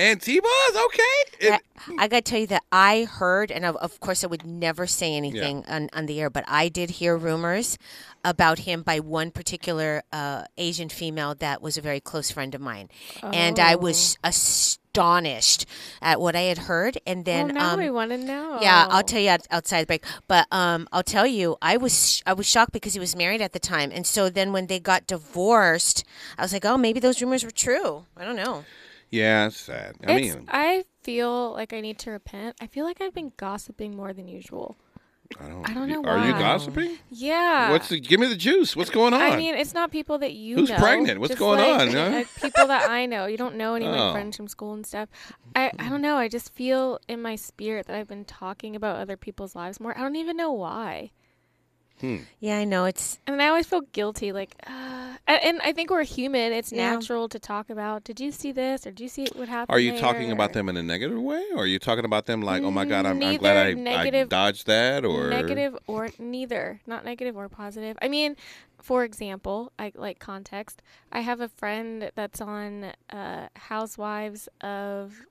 [0.00, 1.02] and T-Boz okay.
[1.42, 1.58] Yeah,
[1.98, 4.86] I got to tell you that I heard, and of, of course I would never
[4.86, 5.76] say anything yeah.
[5.76, 7.76] on, on the air, but I did hear rumors
[8.24, 12.62] about him by one particular uh, Asian female that was a very close friend of
[12.62, 12.88] mine.
[13.22, 13.28] Oh.
[13.28, 14.28] And I was oh.
[14.28, 15.66] astonished
[16.00, 16.98] at what I had heard.
[17.06, 17.46] And then.
[17.46, 18.58] Well, now um, we want to know.
[18.60, 20.04] Yeah, I'll tell you outside the break.
[20.28, 23.52] But um, I'll tell you, I was, I was shocked because he was married at
[23.52, 23.90] the time.
[23.92, 26.04] And so then when they got divorced,
[26.38, 28.06] I was like, oh, maybe those rumors were true.
[28.16, 28.64] I don't know
[29.10, 29.96] yeah, it's sad.
[30.06, 32.56] I It's, mean, I feel like I need to repent.
[32.60, 34.76] I feel like I've been gossiping more than usual.
[35.40, 35.70] I don't.
[35.70, 36.98] I don't know Are you gossiping?
[37.08, 37.70] Yeah.
[37.70, 38.00] What's the?
[38.00, 38.74] Give me the juice.
[38.74, 39.20] What's going on?
[39.22, 40.76] I mean, it's not people that you Who's know.
[40.78, 41.20] pregnant?
[41.20, 42.10] What's going like, on, huh?
[42.10, 43.26] like people that I know.
[43.26, 44.12] You don't know any of my Oh.
[44.12, 45.08] friends from school and stuff.
[45.54, 46.16] I, I don't know.
[46.16, 49.96] I just feel in my spirit that I've been talking about other people's lives more.
[49.96, 51.12] I don't even know why.
[52.40, 54.32] Yeah, I know it's And I always feel guilty.
[54.32, 56.52] Like, uh, and, and I think we're human.
[56.52, 56.94] It's Yeah.
[56.94, 58.04] natural to talk about.
[58.04, 58.86] Did you see this?
[58.86, 59.74] Or did you see what happened?
[59.74, 62.42] Are you talking about them in a negative way, or are you talking about them
[62.42, 66.10] like, oh my god, I'm, I'm glad I, Neither I dodged that, or negative or
[66.18, 68.36] neither not negative or positive i mean
[68.80, 70.82] for example i like context
[71.12, 75.22] i have a friend that's on uh housewives of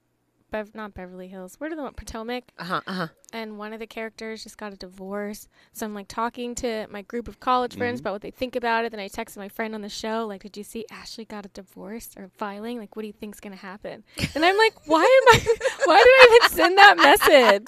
[0.51, 1.55] Bev- not beverly hills.
[1.59, 2.45] Where do they want potomac?
[2.57, 3.07] Uh huh uh huh.
[3.33, 5.47] and one of the characters just got a divorce.
[5.73, 8.85] So i'm like talking to my group of college friends about what they think about
[8.85, 8.91] it.
[8.91, 11.49] Then i texted my friend on the show like did you see ashley got a
[11.49, 12.79] divorce or filing?
[12.79, 14.03] Like what do you think's going to happen?
[14.35, 17.67] And i'm like why am i why did i even send that message?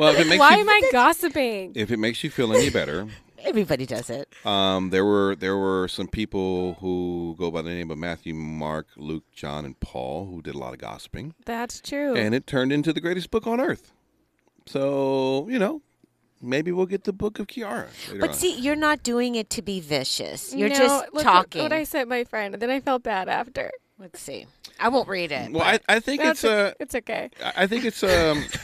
[0.00, 1.72] Well, if it makes why you, am i gossiping?
[1.74, 3.08] If it makes you feel any better,
[3.44, 4.28] Everybody does it.
[4.44, 8.88] um, there were there were some people who go by the name of Matthew, Mark,
[8.96, 12.14] Luke, John, and Paul who did a lot of gossiping, That's true.
[12.14, 13.92] and it turned into the greatest book on earth.
[14.66, 15.82] So you know,
[16.40, 17.86] maybe we'll get the book of Kiara.
[18.20, 18.34] But on.
[18.34, 20.54] see, you're not doing it to be vicious.
[20.54, 21.62] You're No, just look talking.
[21.62, 23.70] What, what I sent my friend, and then I felt bad after.
[23.98, 24.46] Let's see.
[24.78, 25.52] I won't read it.
[25.52, 27.30] well, I, I think it's o- uh, it's okay.
[27.44, 28.44] I I think it's um.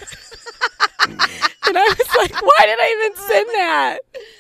[1.77, 3.99] And I was like, why did I even send that?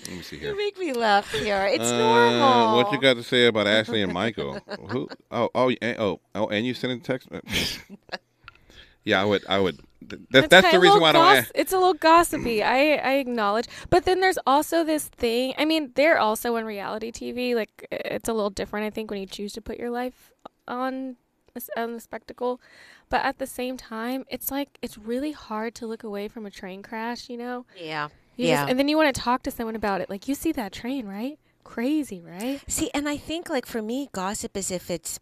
[0.09, 0.51] let me see here.
[0.51, 1.67] you make me laugh here.
[1.67, 2.77] It's Uh, normal.
[2.77, 4.59] What you got to say about Ashley and Michael?
[4.89, 5.09] Who?
[5.31, 7.29] Oh, oh, and, oh, oh, and you sent a text.
[9.05, 9.45] yeah, I would.
[9.49, 9.79] I would.
[10.09, 11.35] th- That, that's the reason little why I don't.
[11.37, 12.63] goss- It's a little gossipy.
[12.63, 15.55] I I acknowledge, but then there's also this thing.
[15.59, 17.55] I mean, they're also on reality TV.
[17.55, 20.33] Like it's a little different, I think, when you choose to put your life
[20.67, 21.17] on
[21.55, 22.61] a s- on the spectacle.
[23.09, 26.51] But at the same time, it's like it's really hard to look away from a
[26.51, 27.29] train crash.
[27.29, 27.67] You know.
[27.77, 28.09] yeah.
[28.37, 28.63] You yeah.
[28.63, 30.11] Just, and then you want to talk to someone about it.
[30.11, 31.39] Like you see that train, right?
[31.65, 32.61] Crazy, right?
[32.69, 35.19] See, and I think like for me, gossip is if it's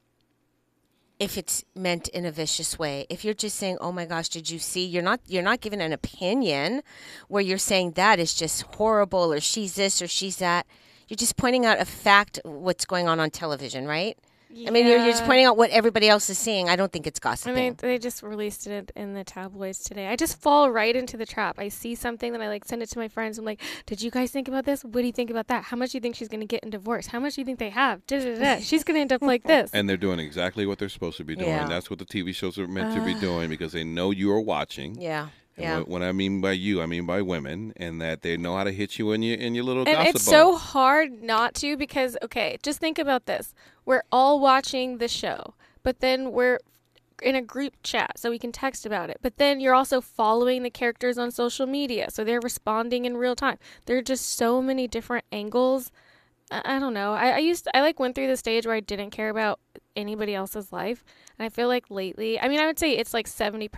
[1.20, 3.06] if it's meant in a vicious way.
[3.08, 5.80] If you're just saying, "Oh my gosh, did you see?" You're not you're not giving
[5.80, 6.82] an opinion
[7.28, 10.66] where you're saying that is just horrible or she's this or she's that.
[11.08, 14.18] You're just pointing out a fact what's going on on television, right?
[14.66, 16.68] I mean, you're, you're just pointing out what everybody else is seeing.
[16.68, 17.54] I don't think it's I gossiping.
[17.54, 20.06] mean, they just released it in the tabloids today.
[20.06, 21.58] I just fall right into the trap.
[21.58, 23.38] I see something, then I like send it to my friends.
[23.38, 24.84] I'm like, "Did you guys think about this?
[24.84, 25.64] What do you think about that?
[25.64, 27.06] How much do you think she's gonna get in divorce?
[27.08, 28.06] How much do you think they have?
[28.06, 28.60] Da, da, da, da.
[28.60, 31.34] She's gonna end up like this." And they're doing exactly what they're supposed to be
[31.36, 31.48] doing.
[31.48, 31.66] Yeah.
[31.68, 34.40] That's what the TV shows are meant to be doing because they know you are
[34.40, 35.00] watching.
[35.00, 35.78] yeah, And yeah.
[35.78, 38.64] what, what I mean by you, I mean by women, and that they know how
[38.64, 42.16] to hit you in your in your little and it's so hard not to because
[42.22, 43.54] okay, just think about this.
[43.84, 46.58] We're all watching the show, but then we're
[47.22, 49.18] in a group chat so we can text about it.
[49.22, 53.36] But then you're also following the characters on social media, so they're responding in real
[53.36, 53.58] time.
[53.86, 55.92] There are just so many different angles.
[56.50, 57.12] I, I don't know.
[57.12, 59.60] I, I used I like went through the stage where I didn't care about
[59.94, 61.04] anybody else's life,
[61.38, 63.68] and I feel like lately, I mean, I would say it's like seventy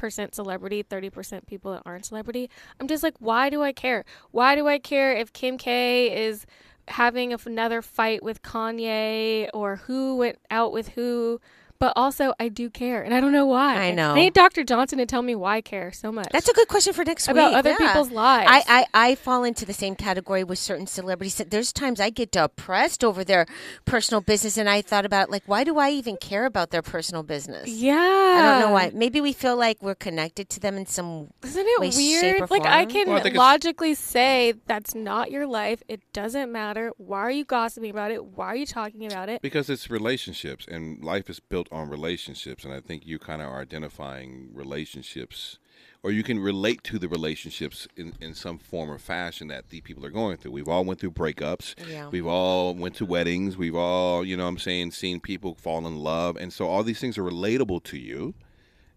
[0.00, 2.50] percent celebrity, 30% people that aren't celebrity.
[2.80, 4.04] I'm just like, why do I care?
[4.30, 6.46] Why do I care if Kim K is
[6.88, 11.40] having another fight with Kanye or who went out with who?
[11.80, 13.76] But also I do care, and I don't know why.
[13.76, 14.12] I know.
[14.12, 14.62] I need Dr.
[14.64, 16.28] Johnson to tell me why I care so much.
[16.30, 17.32] That's a good question for next week.
[17.32, 17.56] About week.
[17.56, 17.86] other yeah.
[17.88, 18.50] people's lives.
[18.50, 21.40] I, I, I fall into the same category with certain celebrities.
[21.48, 23.46] There's times I get depressed over their
[23.86, 27.22] personal business, and I thought about like, why do I even care about their personal
[27.22, 27.68] business?
[27.68, 27.96] yeah.
[28.30, 28.90] I don't know why.
[28.94, 31.28] Maybe we feel like we're connected to them in some.
[31.42, 32.40] Isn't it way, shape, weird?
[32.42, 35.82] or Like I can Well, I think it's- logically say that's not your life.
[35.88, 36.92] It doesn't matter.
[36.98, 38.24] Why are you gossiping about it?
[38.24, 39.40] Why are you talking about it?
[39.40, 43.48] Because it's relationships, and life is built on relationships, and I think you kind of
[43.48, 45.58] are identifying relationships,
[46.02, 49.80] or you can relate to the relationships in, in some form or fashion that the
[49.80, 50.52] people are going through.
[50.52, 51.74] We've all went through breakups.
[51.88, 52.08] Yeah.
[52.08, 53.56] We've all went to weddings.
[53.56, 57.00] We've all, you know, I'm saying, seen people fall in love, and so all these
[57.00, 58.34] things are relatable to you.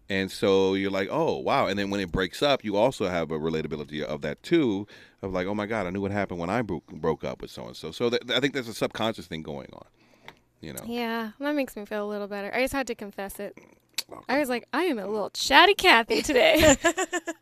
[0.08, 1.66] And so you're like, oh wow!
[1.66, 4.86] And then when it breaks up, you also have a relatability of that too,
[5.22, 7.50] of like, oh my god, I knew what happened when I broke broke up with
[7.50, 7.90] so and so.
[7.90, 9.86] So that, I think there's a subconscious thing going on.
[10.64, 10.84] You know.
[10.86, 12.52] Yeah, that makes me feel a little better.
[12.54, 13.56] I just had to confess it.
[14.28, 16.76] I was like, I am a little chatty Cathy today.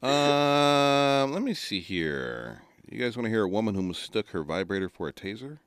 [0.03, 2.63] Um, let me see here.
[2.91, 5.59] You guys want to hear a woman who mistook her vibrator for a taser?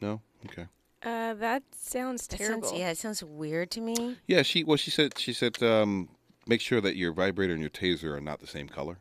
[0.00, 0.20] No.
[0.46, 0.66] Okay.
[1.02, 2.68] uh, that sounds That terrible.
[2.68, 4.16] sounds, yeah, it sounds weird to me.
[4.26, 4.42] Yeah.
[4.42, 4.62] She.
[4.62, 5.18] Well, she said.
[5.18, 5.62] She said.
[5.62, 6.10] Um,
[6.46, 8.98] make sure that your vibrator and your taser are not the same color.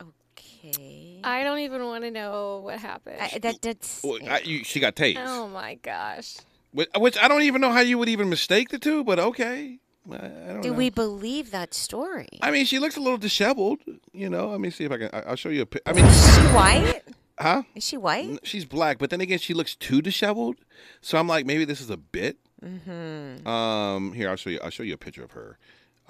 [0.00, 0.99] Okay.
[1.24, 3.16] I don't even want to know what happened.
[3.20, 4.02] I, that that's.
[4.02, 5.22] Well, I, you, she got tased.
[5.24, 6.36] oh my gosh.
[6.72, 9.78] Which, which I don't even know how you would even mistake the two, but okay.
[10.10, 10.74] I, I don't do know.
[10.76, 12.28] we believe that story?
[12.42, 13.80] I mean, she looks a little disheveled.
[14.12, 14.48] You know.
[14.50, 15.10] Let me see if I can.
[15.12, 15.66] I, I'll show you a.
[15.66, 17.02] pi- I mean, Is she white?
[17.38, 17.62] huh?
[17.74, 18.38] Is she white?
[18.44, 20.56] She's black, but then again, she looks too disheveled.
[21.00, 22.38] So I'm like, maybe this is a bit.
[22.64, 23.46] Mm-hmm.
[23.46, 24.60] Um, here I'll show you.
[24.62, 25.58] I'll show you a picture of her.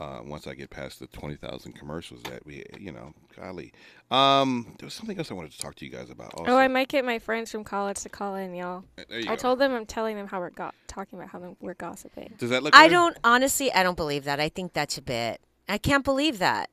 [0.01, 3.70] Uh, once I get past the twenty thousand commercials that we, you know, golly.
[4.11, 6.32] Um, there was something else I wanted to talk to you guys about.
[6.32, 6.51] Also.
[6.51, 8.82] Oh, I might get my friends from college to call in, y'all.
[9.12, 9.36] I go.
[9.36, 12.32] told them I'm telling them how we're go- talking about how we're gossiping.
[12.38, 12.74] Does that look?
[12.74, 12.92] I good?
[12.92, 13.70] don't honestly.
[13.74, 14.40] I don't believe that.
[14.40, 15.42] I think that's a bit.
[15.68, 16.70] I can't believe that.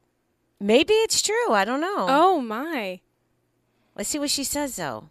[0.61, 1.51] Maybe it's true.
[1.51, 2.05] I don't know.
[2.09, 3.01] Oh my.
[3.93, 5.09] Let's see what she says though.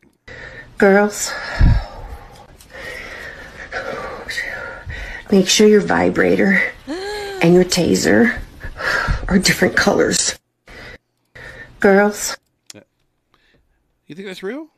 [0.79, 1.31] Girls,
[5.31, 6.63] make sure your vibrator
[7.43, 8.39] and your taser
[9.29, 10.39] are different colors.
[11.81, 12.37] Girls,
[14.07, 14.69] You think that's real?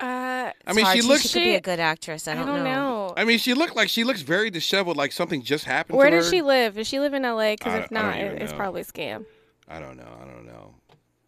[0.00, 0.96] Uh, I mean, Hard.
[0.96, 1.32] she She looks.
[1.32, 2.26] could be a good actress.
[2.26, 3.14] I I don't, don't know.
[3.16, 5.98] I mean, she looked like she looks very disheveled, like something just happened.
[5.98, 6.30] Where to does her.
[6.32, 6.74] she live?
[6.74, 7.52] Does she live in LA?
[7.52, 8.58] Because if don't it- it's know.
[8.58, 9.24] probably a scam.
[9.68, 10.08] I don't know.
[10.20, 10.74] I don't know.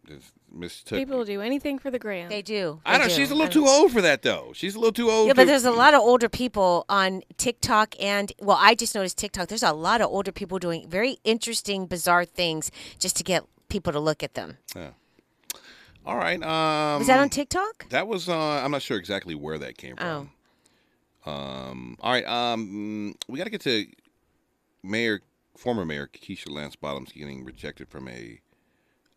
[0.07, 0.97] This mistook.
[0.97, 2.29] People do anything for the gram.
[2.29, 2.79] They do.
[2.85, 3.07] I They don't.
[3.09, 3.13] do.
[3.15, 4.51] She's a little too old for that, though.
[4.55, 5.27] She's a little too old.
[5.27, 9.17] Yeah, but there's a lot of older people on TikTok and well, I just noticed
[9.17, 9.49] TikTok.
[9.49, 13.91] There's a lot of older people doing very interesting, bizarre things just to get people
[13.91, 14.57] to look at them.
[14.75, 14.91] Yeah.
[16.05, 16.41] All right.
[16.41, 17.89] Um, Was that on TikTok?
[17.89, 18.29] That was.
[18.29, 20.31] Uh, I'm not sure exactly where that came from.
[21.25, 21.97] Oh, Um.
[21.99, 22.25] All right.
[22.25, 23.13] Um.
[23.27, 23.85] We got to get to
[24.83, 25.19] Mayor,
[25.57, 28.39] former Mayor Keisha Lance Bottoms getting rejected from a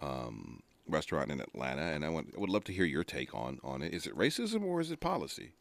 [0.00, 3.58] um, restaurant in Atlanta, and I want, I would love to hear your take on
[3.62, 3.94] on it.
[3.94, 5.52] Is it racism or is it policy?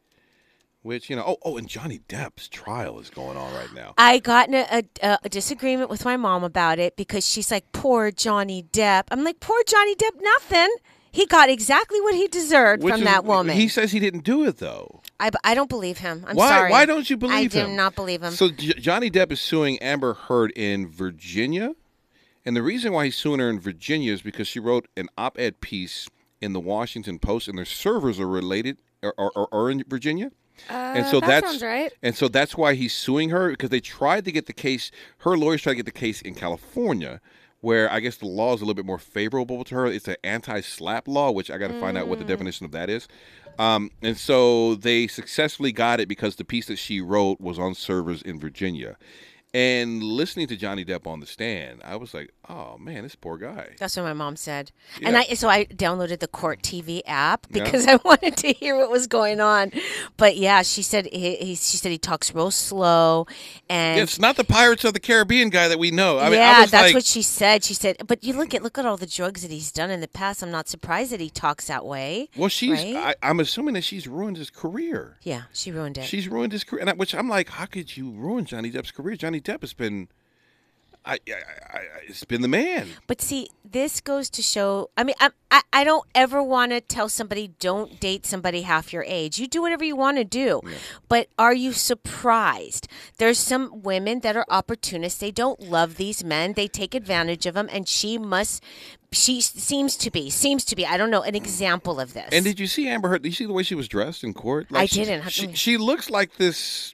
[0.82, 1.24] Which you know.
[1.28, 3.94] Oh, oh, and Johnny Depp's trial is going on right now.
[3.98, 7.70] I got in a, a, a disagreement with my mom about it because she's like,
[7.74, 10.70] "Poor Johnny Depp." I'm like, "Poor Johnny Depp, nothing."
[11.12, 13.56] He got exactly what he deserved Which from is- that woman.
[13.58, 15.02] He says he didn't do it though.
[15.20, 16.24] I, I don't believe him.
[16.26, 16.48] I'm why?
[16.48, 16.72] sorry.
[16.72, 17.66] Why don't you believe I him?
[17.66, 18.32] I do not believe him.
[18.32, 21.74] So J- Johnny Depp is suing Amber Heard in Virginia,
[22.50, 25.62] and the reason why he's suing her in Virginia is because she wrote an op-ed
[25.62, 26.10] piece
[26.42, 30.32] in the Washington Post, and their servers are related or are, are, are in Virginia.
[30.68, 31.94] and so Uh, that that's right.
[32.02, 34.90] and so that's why he's suing her because they tried to get the case.
[35.20, 37.22] Her lawyers tried to get the case in California,
[37.62, 39.86] where I guess the law is a little bit more favorable to her.
[39.86, 42.90] It's an anti-SLAPP law, which I got to find out what the definition of that
[42.90, 43.08] is.
[43.60, 47.76] Um, and so they successfully got it because the piece that she wrote was on
[47.76, 48.98] servers in Virginia.
[49.54, 53.38] And listening to Johnny Depp on the stand, I was like, "Oh man, this poor
[53.38, 54.72] guy." That's what my mom said.
[55.02, 57.64] And I so I downloaded the Court TV app Yeah.
[57.64, 59.72] because I wanted to hear what was going on.
[60.18, 63.28] But yeah, she said he, he she said he talks real slow
[63.70, 66.20] and It's not the Pirates of the Caribbean guy that we know.
[66.20, 67.64] I mean, yeah, I that's like, what she said.
[67.64, 70.02] She said, but you look at look at all the drugs that he's done in
[70.02, 70.42] the past.
[70.42, 72.30] I'm not surprised that he talks that way.
[72.36, 72.96] "Well, she's." right?
[72.96, 75.18] I, I'm assuming that she's ruined his career.
[75.24, 76.06] yeah, she ruined it.
[76.06, 78.92] She's ruined his career, and I, which I'm like, how could you ruin Johnny Depp's
[78.92, 79.16] career?
[79.16, 80.08] Johnny Depp has been,
[81.10, 82.88] I, I, I, it's been the man.
[83.08, 84.90] But see, this goes to show.
[84.98, 88.94] I mean, I I, I don't ever want to tell somebody don't date somebody half
[88.94, 89.40] your age.
[89.40, 90.62] You do whatever you want to do.
[91.08, 92.88] But are you surprised?
[93.18, 95.20] There's some women that are opportunists.
[95.20, 96.54] They don't love these men.
[96.54, 98.64] They take advantage of them, and she must.
[99.12, 100.30] She seems to be.
[100.30, 100.86] Seems to be.
[100.86, 101.24] I don't know.
[101.24, 102.30] An example of this.
[102.32, 103.24] And did you see Amber Heard?
[103.24, 104.72] Did you see the way she was dressed in court?
[104.72, 105.30] Like I she- didn't.
[105.30, 106.94] She, she looks like this.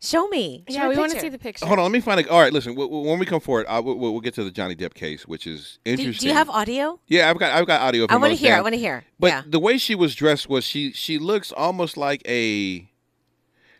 [0.00, 0.64] Show me.
[0.68, 1.66] Show Yeah, me we want to see the picture.
[1.66, 2.28] Hold on, let me find a.
[2.30, 2.72] All right, listen.
[2.72, 5.26] w- w- When we come forward, I, we'll, we'll get to the Johnny Depp case,
[5.26, 6.20] which is interesting.
[6.20, 7.00] do you have audio?
[7.06, 8.06] Yeah, I've got I've got audio.
[8.08, 8.54] I want to those hear.
[8.54, 9.04] I want to hear.
[9.18, 9.42] But yeah.
[9.46, 12.88] the way she was dressed was she she looks almost like a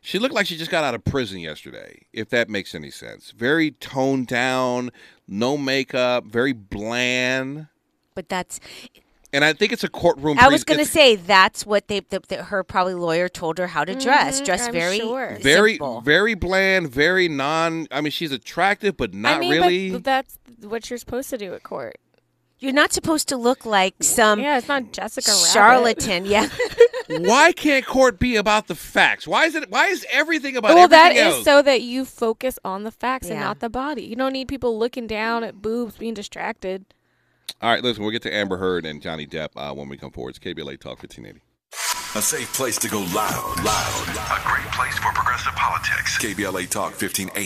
[0.01, 3.33] she looked like she just got out of prison yesterday, if that makes any sense.
[3.33, 4.91] Very toned down,
[5.29, 7.67] no makeup, very bland.
[8.15, 8.59] But that's.
[9.37, 10.39] And I think it's a courtroom.
[10.39, 13.67] I was going to say that's what they the, the, her probably lawyer told her
[13.67, 14.41] how to dress.
[14.41, 15.37] Mhm, Dress I'm very sure.
[15.43, 16.01] very simple.
[16.01, 17.87] very bland, very non.
[17.91, 19.91] I mean, she's attractive, but not I mean, really.
[19.91, 21.99] but that's what you're supposed to do at court.
[22.59, 25.53] You're not supposed to look like some yeah, it's not Jessica Rabbit.
[25.53, 26.25] charlatan.
[26.25, 26.49] Yeah.
[27.09, 29.29] why can't court be about the facts?
[29.29, 29.71] Why is it?
[29.71, 33.29] Why is everything about Well, that everything is so that you focus on the facts
[33.29, 34.05] and not the body.
[34.05, 36.87] You don't need people looking down at boobs, being distracted.
[37.63, 40.11] All right, listen, we'll get to Amber Heard and Johnny Depp uh, when we come
[40.11, 40.31] forward.
[40.31, 41.41] It's KBLA Talk 1580.
[42.17, 44.09] A safe place to go loud, loud.
[44.09, 46.19] A great place for progressive politics.
[46.19, 47.45] KBLA Talk 1580.